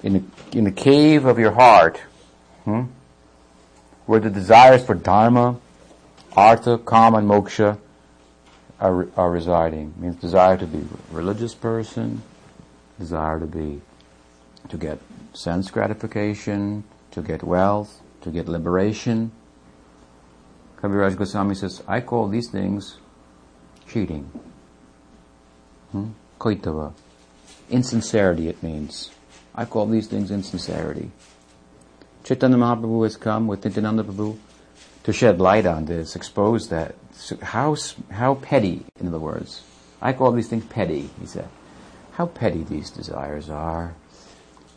[0.02, 2.02] In, the, in the cave of your heart,
[2.66, 2.84] hmm?
[4.06, 5.58] where the desires for dharma,
[6.36, 7.78] artha, kama, and moksha
[8.80, 9.94] are, are residing.
[9.98, 12.22] It means desire to be a religious person,
[13.00, 13.82] desire to be,
[14.70, 15.00] to get
[15.34, 19.32] sense gratification, to get wealth, to get liberation.
[20.78, 22.98] Kaviraj Goswami says, I call these things
[23.88, 24.30] cheating.
[25.92, 26.10] Hmm?
[27.70, 29.12] Insincerity it means.
[29.56, 31.12] I call these things insincerity.
[32.26, 34.36] Chaitanya Mahaprabhu has come with Nityananda Prabhu
[35.04, 36.96] to shed light on this, expose that.
[37.44, 37.78] How,
[38.10, 39.62] how petty, in other words.
[40.02, 41.48] I call these things petty, he said.
[42.14, 43.94] How petty these desires are.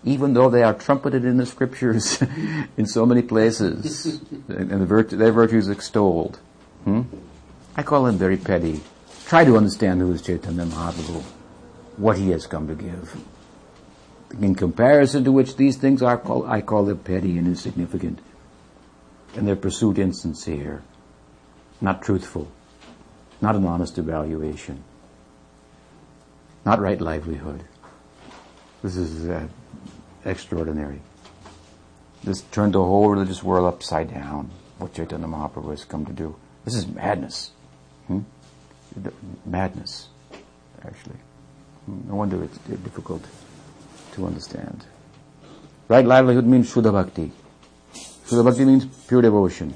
[0.04, 2.22] Even though they are trumpeted in the scriptures
[2.76, 6.38] in so many places, and the virtue, their virtues extolled.
[6.84, 7.02] Hmm?
[7.74, 8.82] I call them very petty.
[9.24, 11.22] Try to understand who is Chaitanya Mahaprabhu,
[11.96, 13.16] what he has come to give
[14.40, 18.18] in comparison to which these things are called, I call them petty and insignificant.
[19.34, 20.82] And their pursuit insincere,
[21.80, 22.48] not truthful.
[23.40, 24.82] not an honest evaluation,
[26.64, 27.62] not right livelihood.
[28.82, 29.46] This is uh,
[30.24, 31.00] extraordinary.
[32.24, 36.34] This turned the whole religious world upside down, what Chaitanya Mahaprabhu has come to do.
[36.64, 37.52] This is madness.
[38.08, 38.20] Hmm?
[39.46, 40.08] Madness,
[40.84, 41.16] actually.
[41.86, 43.24] No wonder it's difficult
[44.18, 44.84] to understand.
[45.88, 47.32] Right livelihood means Shuddha Bhakti.
[48.26, 49.74] Shuddha Bhakti means pure devotion.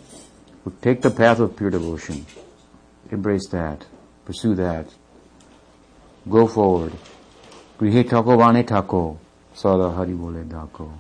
[0.65, 2.27] We take the path of pure devotion.
[3.11, 3.87] Embrace that.
[4.25, 4.87] Pursue that.
[6.29, 6.93] Go forward.
[7.79, 9.19] Grihe Thako Vane Thako.
[9.55, 10.93] Sada Hari Bole Dako.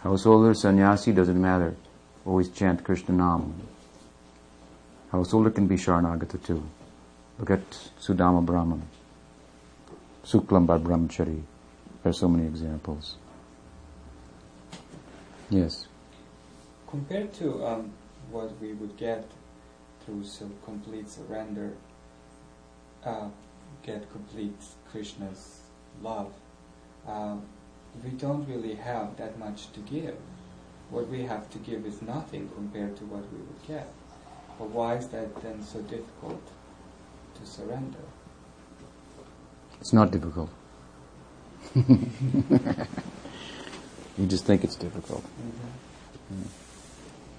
[0.00, 1.74] Householder, sannyasi, doesn't matter.
[2.24, 3.54] Always chant Krishna Nam.
[5.10, 6.62] Householder can be Sharanagata too.
[7.38, 7.70] Look at
[8.00, 8.82] Sudama Brahman.
[10.24, 11.42] Suklambar Brahmachari.
[12.08, 13.16] There are so many examples.
[15.50, 15.88] Yes.
[16.88, 17.92] Compared to um,
[18.30, 19.30] what we would get
[20.00, 21.74] through so complete surrender,
[23.04, 23.28] uh,
[23.82, 24.56] get complete
[24.90, 25.60] Krishna's
[26.00, 26.32] love,
[27.06, 27.36] uh,
[28.02, 30.16] we don't really have that much to give.
[30.88, 33.92] What we have to give is nothing compared to what we would get.
[34.58, 36.42] But why is that then so difficult
[37.34, 38.06] to surrender?
[39.78, 40.48] It's not difficult.
[44.18, 45.22] you just think it's difficult.
[45.22, 46.42] Mm-hmm.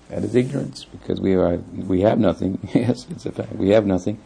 [0.09, 2.59] That is ignorance because we are we have nothing.
[2.73, 3.53] yes, it's a fact.
[3.53, 4.19] We have nothing.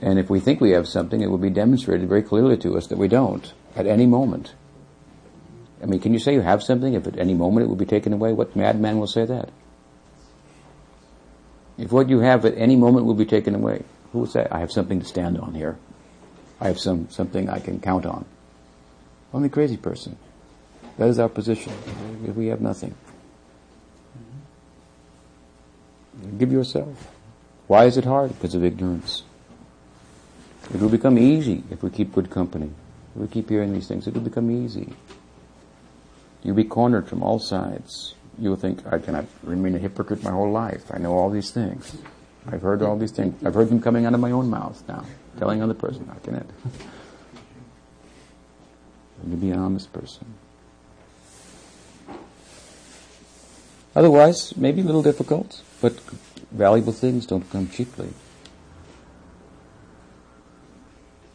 [0.00, 2.86] And if we think we have something, it will be demonstrated very clearly to us
[2.88, 4.54] that we don't at any moment.
[5.82, 7.86] I mean, can you say you have something if at any moment it will be
[7.86, 8.32] taken away?
[8.32, 9.50] What madman will say that?
[11.78, 14.60] If what you have at any moment will be taken away, who will say, I
[14.60, 15.78] have something to stand on here?
[16.60, 18.26] I have some, something I can count on.
[19.32, 20.16] Only crazy person.
[20.98, 21.72] That is our position.
[22.36, 22.94] We have nothing.
[26.38, 27.08] Give yourself.
[27.66, 28.30] Why is it hard?
[28.34, 29.22] Because of ignorance.
[30.74, 32.70] It will become easy if we keep good company.
[33.14, 34.92] If we keep hearing these things, it will become easy.
[36.42, 38.14] You'll be cornered from all sides.
[38.38, 40.84] You'll think, I cannot remain a hypocrite my whole life.
[40.90, 41.96] I know all these things.
[42.46, 43.44] I've heard all these things.
[43.44, 45.04] I've heard them coming out of my own mouth now,
[45.38, 46.46] telling other person, I cannot.
[49.22, 50.26] And to be an honest person.
[53.94, 55.98] Otherwise, maybe a little difficult, but
[56.52, 58.08] valuable things don't come cheaply.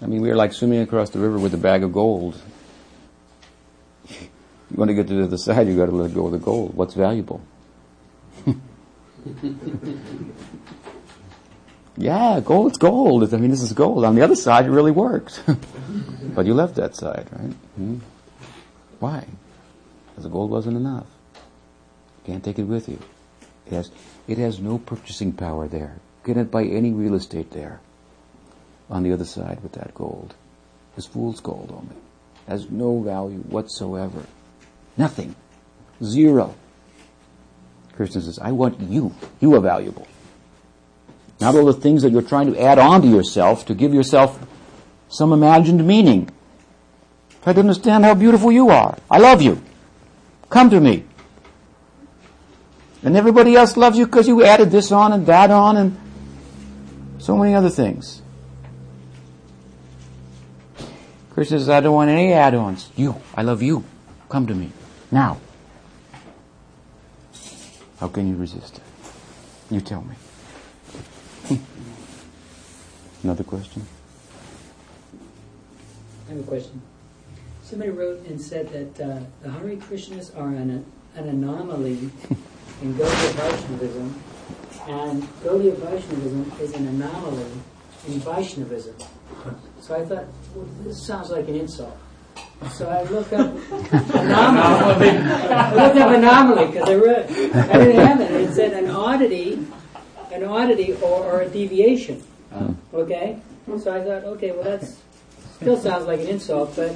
[0.01, 2.41] I mean, we're like swimming across the river with a bag of gold.
[4.09, 6.37] you want to get to the other side, you've got to let go of the
[6.37, 6.75] gold.
[6.75, 7.41] What's valuable?
[11.97, 12.45] yeah, gold.
[12.45, 13.33] gold's gold.
[13.33, 14.03] I mean, this is gold.
[14.05, 15.41] On the other side, it really worked.
[16.35, 17.53] but you left that side, right?
[17.75, 17.97] Hmm?
[18.99, 19.25] Why?
[20.09, 21.07] Because the gold wasn't enough.
[22.25, 22.99] You can't take it with you.
[23.67, 23.91] It has,
[24.27, 25.99] it has no purchasing power there.
[26.25, 27.79] You cannot buy any real estate there.
[28.89, 30.35] On the other side with that gold.
[30.97, 31.95] It's fool's gold only.
[32.47, 34.23] It has no value whatsoever.
[34.97, 35.35] Nothing.
[36.03, 36.55] Zero.
[37.95, 39.13] Krishna says, I want you.
[39.39, 40.07] You are valuable.
[41.39, 44.39] Not all the things that you're trying to add on to yourself to give yourself
[45.09, 46.29] some imagined meaning.
[47.43, 48.97] Try to understand how beautiful you are.
[49.09, 49.61] I love you.
[50.49, 51.03] Come to me.
[53.03, 55.97] And everybody else loves you because you added this on and that on and
[57.19, 58.21] so many other things.
[61.31, 62.89] Krishna says, I don't want any add-ons.
[62.95, 63.83] You, I love you.
[64.29, 64.71] Come to me.
[65.11, 65.39] Now.
[67.99, 68.83] How can you resist it?
[69.69, 70.15] You tell me.
[73.25, 73.81] Another question?
[76.27, 76.79] I have a question.
[77.63, 81.93] Somebody wrote and said that uh, the Hare Krishnas are an, an anomaly
[82.83, 84.21] in Gaudiya Vaishnavism,
[84.87, 87.51] and Gaudiya Vaishnavism is an anomaly
[88.07, 88.95] in Vaishnavism.
[89.81, 91.97] So I thought, well, this sounds like an insult.
[92.73, 93.47] So I looked up
[94.13, 95.09] anomaly.
[95.09, 98.31] I looked up anomaly because I, read, I didn't have it.
[98.33, 99.65] It said an oddity,
[100.31, 102.21] an oddity or, or a deviation.
[102.93, 104.97] Okay, so I thought, okay, well that's
[105.57, 106.91] still sounds like an insult, but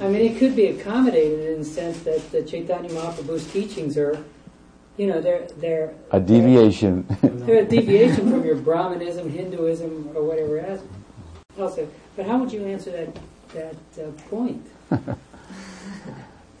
[0.00, 4.22] I mean it could be accommodated in the sense that the Chaitanya Mahaprabhu's teachings are
[4.96, 7.06] you know, they're they're a deviation.
[7.20, 10.82] They're, they're a deviation from your Brahmanism, Hinduism, or whatever else.
[11.58, 13.18] Also, but how would you answer that
[13.54, 14.66] that uh, point?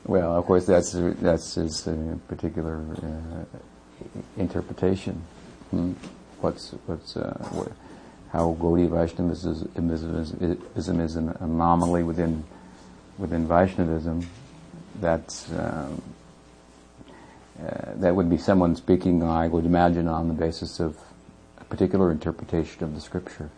[0.04, 3.58] well, of course, that's that's his uh, particular uh,
[4.38, 5.22] interpretation.
[5.70, 5.92] Hmm?
[6.40, 7.72] What's what's uh, what,
[8.32, 12.44] how Gaudiya Vaishnavism is an anomaly within
[13.18, 14.26] within Vaishnavism.
[15.00, 16.02] That's um,
[17.62, 20.98] uh, that would be someone speaking, I would imagine, on the basis of
[21.58, 23.50] a particular interpretation of the scripture.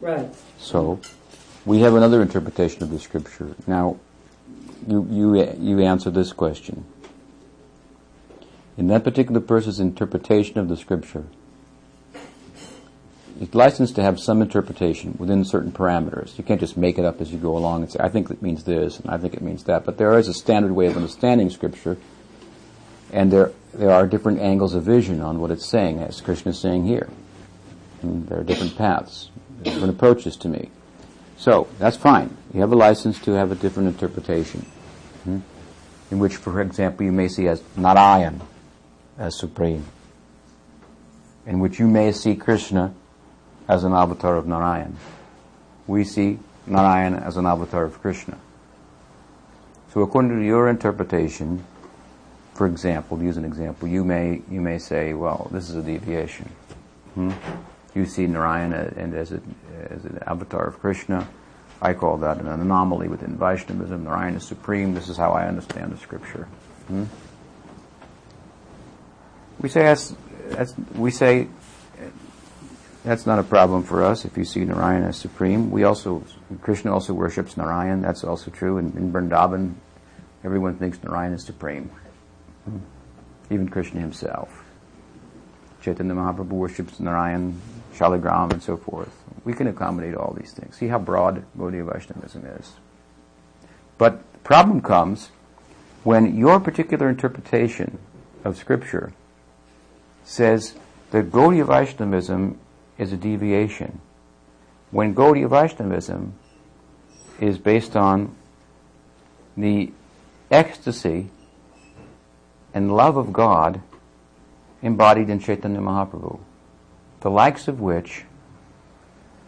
[0.00, 0.28] Right.
[0.58, 1.00] So,
[1.64, 3.54] we have another interpretation of the scripture.
[3.66, 3.98] Now,
[4.88, 6.84] you, you, you answer this question.
[8.76, 11.24] In that particular person's interpretation of the scripture,
[13.40, 16.38] it's licensed to have some interpretation within certain parameters.
[16.38, 18.40] You can't just make it up as you go along and say, I think it
[18.40, 19.84] means this, and I think it means that.
[19.84, 21.98] But there is a standard way of understanding scripture,
[23.12, 26.58] and there, there are different angles of vision on what it's saying, as Krishna is
[26.58, 27.08] saying here.
[28.02, 29.30] And there are different paths,
[29.62, 30.70] different approaches to me.
[31.36, 32.34] So, that's fine.
[32.54, 34.62] You have a license to have a different interpretation.
[35.24, 35.40] hmm,
[36.10, 38.40] In which, for example, you may see as Narayan
[39.18, 39.84] as supreme.
[41.44, 42.94] In which you may see Krishna
[43.68, 44.96] as an avatar of Narayan.
[45.86, 48.38] We see Narayan as an avatar of Krishna.
[49.92, 51.64] So according to your interpretation,
[52.54, 56.50] for example, use an example, you may you may say, well, this is a deviation.
[57.14, 57.32] Hmm?
[57.94, 59.40] You see Narayana and as, a,
[59.88, 61.26] as an avatar of Krishna.
[61.80, 64.04] I call that an anomaly within Vaishnavism.
[64.04, 64.94] Narayan is supreme.
[64.94, 66.48] This is how I understand the scripture.
[66.88, 67.04] Hmm?
[69.60, 70.14] We say that's,
[70.48, 71.48] that's, we say
[73.06, 75.70] that's not a problem for us if you see Narayan as supreme.
[75.70, 76.24] We also
[76.60, 78.02] Krishna also worships Narayan.
[78.02, 78.78] That's also true.
[78.78, 79.74] In, in Vrindavan,
[80.42, 81.88] everyone thinks Narayan is supreme.
[82.64, 82.78] Hmm.
[83.48, 84.64] Even Krishna himself.
[85.80, 87.60] Chaitanya Mahaprabhu worships Narayan,
[87.94, 89.16] Shaligram, and so forth.
[89.44, 90.76] We can accommodate all these things.
[90.76, 92.72] See how broad Gaudiya Vaishnavism is.
[93.98, 95.30] But the problem comes
[96.02, 97.98] when your particular interpretation
[98.42, 99.12] of Scripture
[100.24, 100.74] says
[101.12, 102.58] that Gaudiya Vaishnavism
[102.98, 104.00] is a deviation.
[104.90, 106.34] When Gaudiya Vaishnavism
[107.40, 108.34] is based on
[109.56, 109.92] the
[110.50, 111.30] ecstasy
[112.72, 113.80] and love of God
[114.82, 116.38] embodied in Chaitanya Mahaprabhu,
[117.20, 118.24] the likes of which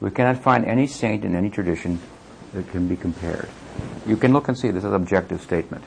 [0.01, 2.01] we cannot find any saint in any tradition
[2.53, 3.49] that can be compared.
[4.07, 5.85] You can look and see this is an objective statement.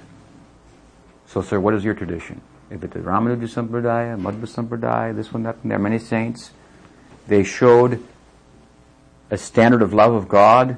[1.28, 2.42] So, sir, what is your tradition?
[2.70, 6.52] If it's a Ramanuja Sampradaya, Madhva Sampradaya, this one, that one, there are many saints.
[7.32, 8.04] They showed
[9.30, 10.76] a standard of love of God,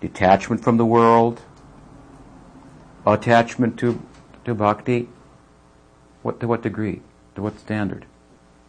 [0.00, 1.40] detachment from the world,
[3.04, 4.00] attachment to,
[4.44, 5.08] to bhakti.
[6.22, 7.02] What, to what degree?
[7.34, 8.06] To what standard?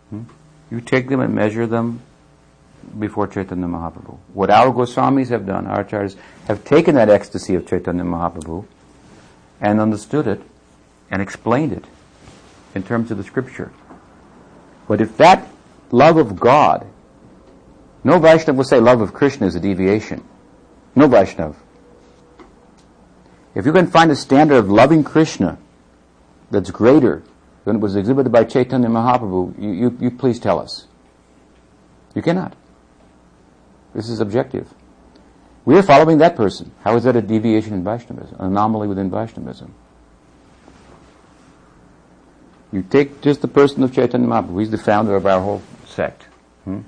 [0.09, 0.23] Hmm?
[0.71, 2.01] You take them and measure them
[2.97, 4.17] before Chaitanya Mahaprabhu.
[4.33, 6.15] What our Goswamis have done, our acharyas,
[6.47, 8.65] have taken that ecstasy of Chaitanya Mahaprabhu
[9.61, 10.41] and understood it
[11.11, 11.85] and explained it
[12.73, 13.71] in terms of the scripture.
[14.87, 15.47] But if that
[15.91, 16.87] love of God,
[18.03, 20.23] no Vaishnav will say love of Krishna is a deviation.
[20.95, 21.55] No Vaishnav.
[23.53, 25.57] If you can find a standard of loving Krishna
[26.49, 27.23] that's greater
[27.65, 30.87] than it was exhibited by Chaitanya Mahaprabhu, you, you, you please tell us.
[32.15, 32.55] You cannot.
[33.93, 34.73] This is objective.
[35.65, 36.71] We are following that person.
[36.83, 38.35] How is that a deviation in Vaishnavism?
[38.39, 39.73] An anomaly within Vaishnavism?
[42.71, 44.59] You take just the person of Chaitanya Mahaprabhu.
[44.59, 46.23] He's the founder of our whole sect.
[46.63, 46.81] Hmm?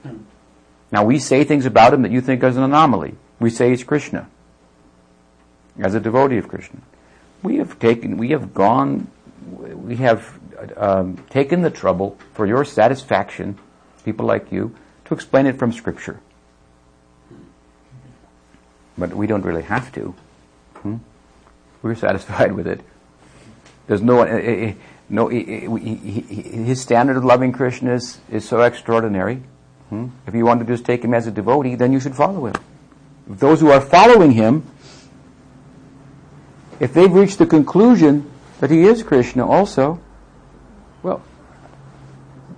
[0.93, 3.15] Now we say things about him that you think is an anomaly.
[3.39, 4.29] We say he's Krishna.
[5.79, 6.81] As a devotee of Krishna.
[7.41, 9.07] We have taken, we have gone,
[9.49, 10.39] we have
[10.77, 13.57] um, taken the trouble for your satisfaction,
[14.05, 14.75] people like you,
[15.05, 16.19] to explain it from Scripture.
[18.95, 20.13] But we don't really have to.
[20.75, 20.97] Hmm?
[21.81, 22.81] We're satisfied with it.
[23.87, 24.73] There's no, uh,
[25.09, 29.41] no, his standard of loving Krishna is, is so extraordinary.
[29.93, 30.07] Hmm?
[30.25, 32.55] If you want to just take him as a devotee, then you should follow him.
[33.27, 34.65] Those who are following him,
[36.79, 38.29] if they've reached the conclusion
[38.59, 40.01] that he is Krishna also,
[41.03, 41.21] well,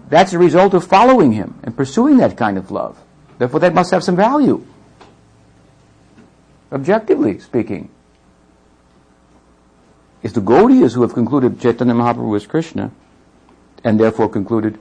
[0.07, 2.97] that's a result of following him and pursuing that kind of love.
[3.38, 4.65] Therefore, that must have some value.
[6.71, 7.89] Objectively speaking.
[10.23, 12.91] It's the Gaudiyas who have concluded Chaitanya Mahaprabhu is Krishna,
[13.83, 14.79] and therefore concluded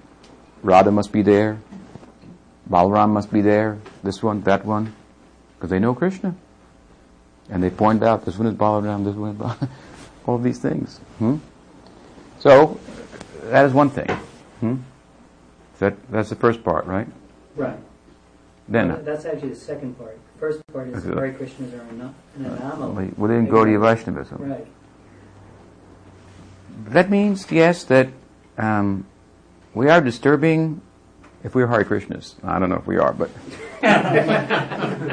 [0.63, 1.59] Radha must be there,
[2.69, 4.95] Balaram must be there, this one, that one,
[5.57, 6.35] because they know Krishna.
[7.51, 9.69] And they point out this one is Balaram, this one is Balaram,
[10.27, 10.99] all these things.
[11.19, 11.37] Hmm?
[12.39, 12.81] So,
[13.45, 14.09] that is one thing.
[14.61, 14.77] Hmm?
[15.79, 17.07] That, that's the first part, right?
[17.57, 17.79] Right.
[18.69, 20.19] Then, Well, That's actually the second part.
[20.41, 21.05] First part is.
[21.05, 23.11] Hare Krishnas are an an anomaly.
[23.17, 24.39] within Gaudiya Vaishnavism.
[24.41, 24.67] Right.
[26.89, 28.09] That means, yes, that
[28.59, 29.07] um,
[29.75, 30.81] we are disturbing,
[31.45, 32.35] if we're Hare Krishnas.
[32.43, 33.31] I don't know if we are, but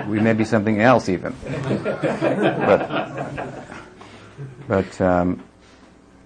[0.08, 1.36] we may be something else even.
[1.44, 3.14] but,
[4.68, 5.44] but um,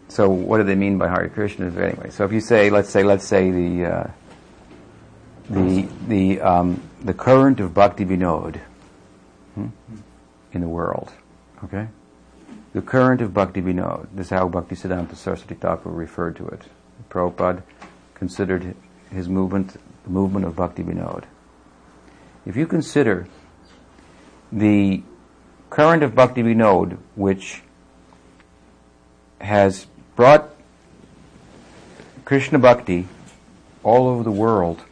[0.08, 2.12] so what do they mean by Hare Krishnas anyway?
[2.12, 4.08] So if you say, let's say, let's say the uh,
[5.50, 8.60] the the um, the current of Bhakti Vinod
[9.56, 9.68] hmm,
[10.54, 11.12] in the world.
[11.64, 11.88] Okay?
[12.74, 14.08] The current of Bhakti Vinod.
[14.14, 16.62] This is how Bhakti Siddhanta Saraswati Thakur referred to it.
[17.10, 17.64] Prabhupada
[18.14, 18.76] considered
[19.12, 21.26] his movement the movement of Bhakti Vinod.
[22.46, 23.28] If you consider
[24.52, 25.04] the
[25.70, 27.64] current of Bhakti Vinod, which
[29.42, 30.50] has brought
[32.24, 33.08] Krishna Bhakti
[33.84, 34.84] all over the world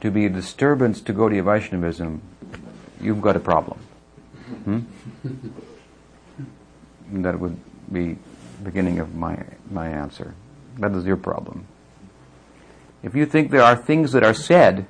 [0.00, 2.20] to be a disturbance to Gaudiya Vaishnavism,
[3.00, 3.78] you've got a problem.
[4.64, 4.80] Hmm?
[7.12, 7.56] that would
[7.92, 8.16] be
[8.64, 10.34] beginning of my, my answer.
[10.78, 11.66] That is your problem.
[13.02, 14.86] If you think there are things that are said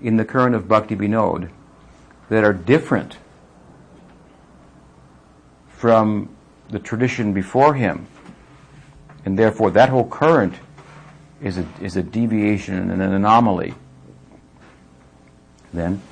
[0.00, 1.50] in the current of Bhakti Vinod
[2.28, 3.16] that are different
[5.68, 6.28] from
[6.68, 8.06] the tradition before him,
[9.24, 10.54] and therefore that whole current
[11.40, 13.74] is a, is a deviation and an anomaly,
[15.72, 16.02] then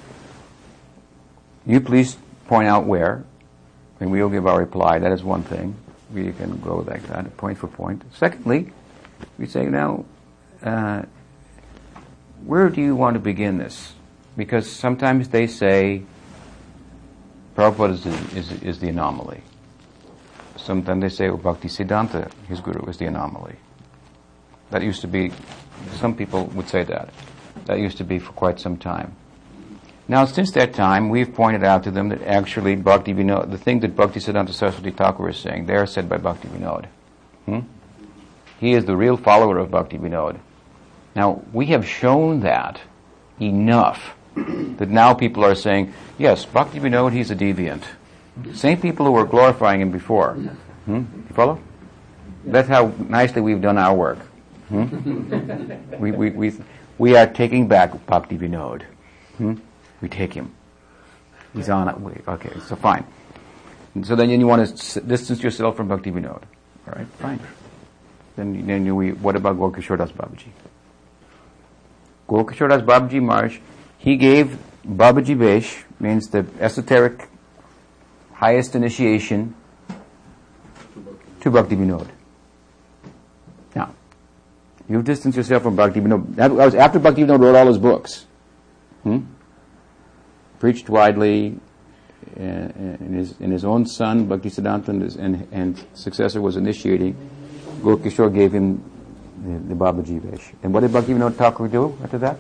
[1.67, 2.17] you please
[2.47, 3.25] point out where,
[4.01, 4.99] and we'll give our reply.
[4.99, 5.77] That is one thing.
[6.13, 8.03] We can go like that, point for point.
[8.15, 8.73] Secondly,
[9.37, 10.07] we say, now,
[10.63, 11.03] uh,
[12.45, 13.93] where do you want to begin this?
[14.37, 16.03] Because sometimes they say
[17.57, 19.43] Prabhupada is the, is, is the anomaly.
[20.57, 23.57] Sometimes they say, oh, Bhakti Siddhanta, his guru, is the anomaly.
[24.71, 25.33] That used to be,
[25.97, 27.11] some people would say that.
[27.67, 29.17] That used to be for quite some time.
[30.07, 33.81] Now, since that time, we've pointed out to them that actually Bhakti Vinod, the thing
[33.81, 36.87] that Bhakti Siddhanta Saraswati Thakur is saying, they are said by Bhakti Vinod.
[37.45, 37.61] Hmm?
[38.61, 40.39] He is the real follower of Bhakti Vinod.
[41.15, 42.81] Now, we have shown that
[43.41, 47.83] enough that now people are saying, yes, Bhakti Vinod, he's a deviant.
[48.55, 50.35] Same people who were glorifying him before.
[50.85, 51.05] Hmm?
[51.29, 51.61] You follow?
[52.45, 54.19] That's how nicely we've done our work.
[54.69, 55.73] Hmm?
[55.99, 56.53] we, we, we,
[56.99, 58.83] we are taking back Bhakti Vinod.
[59.39, 59.55] Hmm?
[60.01, 60.55] we take him.
[61.55, 62.29] He's on it.
[62.29, 63.05] Okay, so fine.
[64.03, 66.43] So then you want to distance yourself from Bhakti Vinod.
[66.87, 67.41] All right, fine.
[68.37, 70.49] Then, then we, what about Gaura Kishore Das Babaji?
[72.29, 73.59] Gaura Kishore Das Babaji Maharaj,
[73.99, 77.29] he gave Babaji Vesh, means the esoteric
[78.35, 79.55] highest initiation
[81.41, 82.09] to Bhakti Vinod.
[83.75, 83.95] Now,
[84.89, 86.37] you've distanced yourself from Bhakti Vinod.
[86.37, 88.27] That was after Bhakti Vinod wrote all his books.
[89.03, 89.21] Hmm?
[90.59, 91.59] preached widely,
[92.37, 97.15] and his, and his own son, Bhaktisiddhanta, and, and, and successor was initiating,
[97.81, 98.83] Gaura Kishore gave him
[99.43, 100.53] the, the Babaji Vesh.
[100.63, 102.39] And what did Bhaktivinoda Thakur do after that?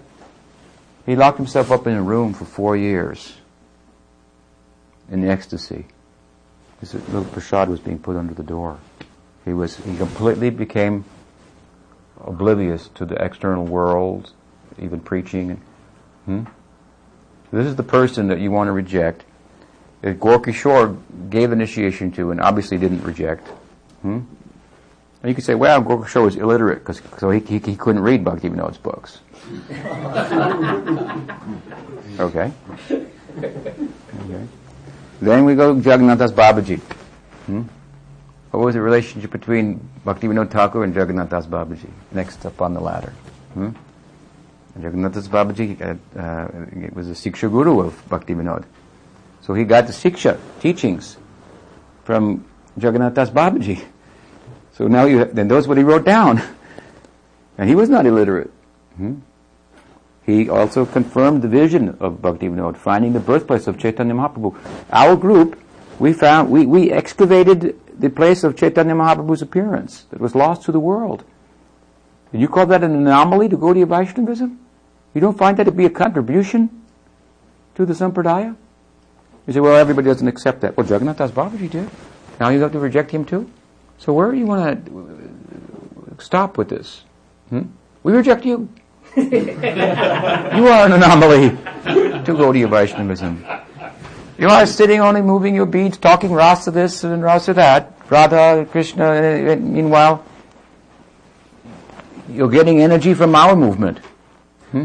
[1.07, 3.36] He locked himself up in a room for four years
[5.11, 5.86] in ecstasy.
[6.80, 8.78] This little prasad was being put under the door.
[9.44, 11.05] He was, he completely became
[12.20, 14.32] oblivious to the external world,
[14.78, 15.61] even preaching.
[16.26, 16.44] Hmm?
[17.51, 19.24] This is the person that you want to reject.
[20.03, 20.96] That Gaura Kishore
[21.30, 23.49] gave initiation to and obviously didn't reject.
[24.03, 24.20] Hmm?
[25.23, 28.03] And you could say, well, Gaura Kishore was illiterate because so he, he, he, couldn't
[28.03, 29.19] read Bhaktivinoda's books.
[32.21, 32.53] okay.
[33.41, 34.49] okay.
[35.21, 36.79] Then we go to Jagannath Das Babaji.
[37.47, 37.62] Hmm?
[38.53, 41.91] What was the relationship between Bhaktivinoda Thakur and Jagannath Das Babaji?
[42.12, 43.12] Next up on the ladder.
[43.55, 43.71] Hmm?
[44.81, 46.49] Jagannath Babaji uh, uh,
[46.93, 48.64] was a Siksha Guru of Bhakti Vinod.
[49.41, 51.16] So he got the Siksha, teachings,
[52.05, 52.45] from
[52.77, 53.85] Jagannath Babaji.
[54.79, 56.41] So now you, have, then those what he wrote down.
[57.59, 58.53] And he was not illiterate.
[58.97, 59.16] Hmm?
[60.24, 64.57] He also confirmed the vision of Bhakti Vinod, finding the birthplace of Chaitanya Mahaprabhu.
[64.93, 65.61] Our group,
[65.99, 70.70] we found, we, we excavated the place of Chaitanya Mahaprabhu's appearance that was lost to
[70.70, 71.24] the world.
[72.31, 74.61] Did you call that an anomaly to Gaudiya Vaishnavism?
[75.12, 76.85] You don't find that to be a contribution
[77.74, 78.55] to the Sampradaya?
[79.49, 80.76] You say, well, everybody doesn't accept that.
[80.76, 81.91] Well, Jagannath Das Babaji did.
[82.39, 83.51] Now you have to reject him too?
[83.99, 87.03] So where do you want to stop with this?
[87.51, 87.62] Hmm?
[88.03, 88.68] We reject you.
[89.16, 93.44] you are an anomaly to Gaudiya Vaishnavism.
[94.38, 99.57] You are sitting only moving your beads, talking rasa this and rasa that, Radha, Krishna,
[99.57, 100.24] meanwhile,
[102.30, 103.99] you're getting energy from our movement.
[104.70, 104.84] Hmm?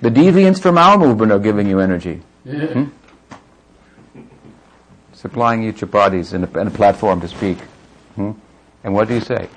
[0.00, 2.22] the deviants from our movement are giving you energy.
[2.44, 2.84] Hmm?
[5.12, 7.58] Supplying you chapatis and a, and a platform to speak.
[8.16, 8.32] Hmm?
[8.84, 9.48] And what do you say?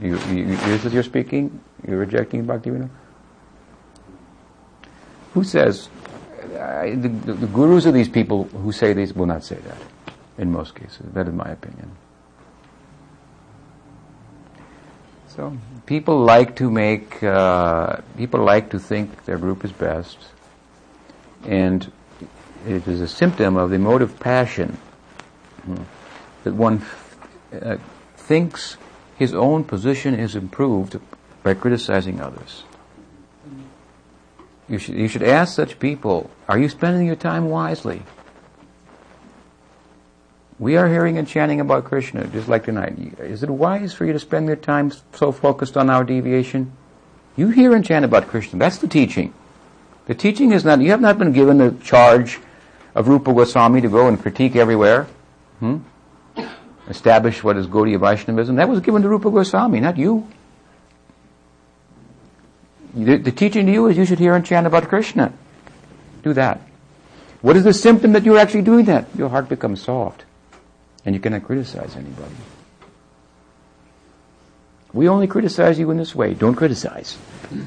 [0.00, 1.60] You, you, this is your speaking?
[1.86, 2.90] You're rejecting Bhaktivinoda?
[5.34, 5.88] Who says,
[6.56, 9.78] uh, the, the, the gurus of these people who say these will not say that,
[10.38, 11.06] in most cases.
[11.12, 11.90] That is my opinion.
[15.28, 20.18] So people like to make uh, people like to think their group is best,
[21.44, 21.90] and
[22.66, 24.78] it is a symptom of the emotive passion
[25.64, 25.82] hmm,
[26.44, 26.84] that one
[27.52, 27.78] uh,
[28.24, 28.76] thinks
[29.16, 30.98] his own position is improved
[31.42, 32.64] by criticizing others.
[34.68, 38.02] You should, you should ask such people, are you spending your time wisely?
[40.58, 42.96] We are hearing and chanting about Krishna, just like tonight.
[43.18, 46.72] Is it wise for you to spend your time so focused on our deviation?
[47.36, 48.58] You hear and chant about Krishna.
[48.58, 49.34] That's the teaching.
[50.06, 52.38] The teaching is not, you have not been given the charge
[52.94, 55.08] of Rupa Goswami to go and critique everywhere.
[55.58, 55.78] Hmm?
[56.88, 58.56] Establish what is Gaudiya Vaishnavism.
[58.56, 60.28] That was given to Rupa Goswami, not you.
[62.94, 65.32] The, the teaching to you is you should hear and chant about Krishna.
[66.22, 66.60] Do that.
[67.40, 69.06] What is the symptom that you're actually doing that?
[69.16, 70.24] Your heart becomes soft.
[71.04, 72.34] And you cannot criticize anybody.
[74.92, 76.34] We only criticize you in this way.
[76.34, 77.18] Don't criticize.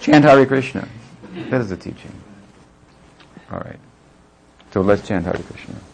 [0.00, 0.88] chant Hare Krishna.
[1.50, 2.12] That is the teaching.
[3.50, 3.78] All right.
[4.72, 5.91] So let's chant Hare Krishna.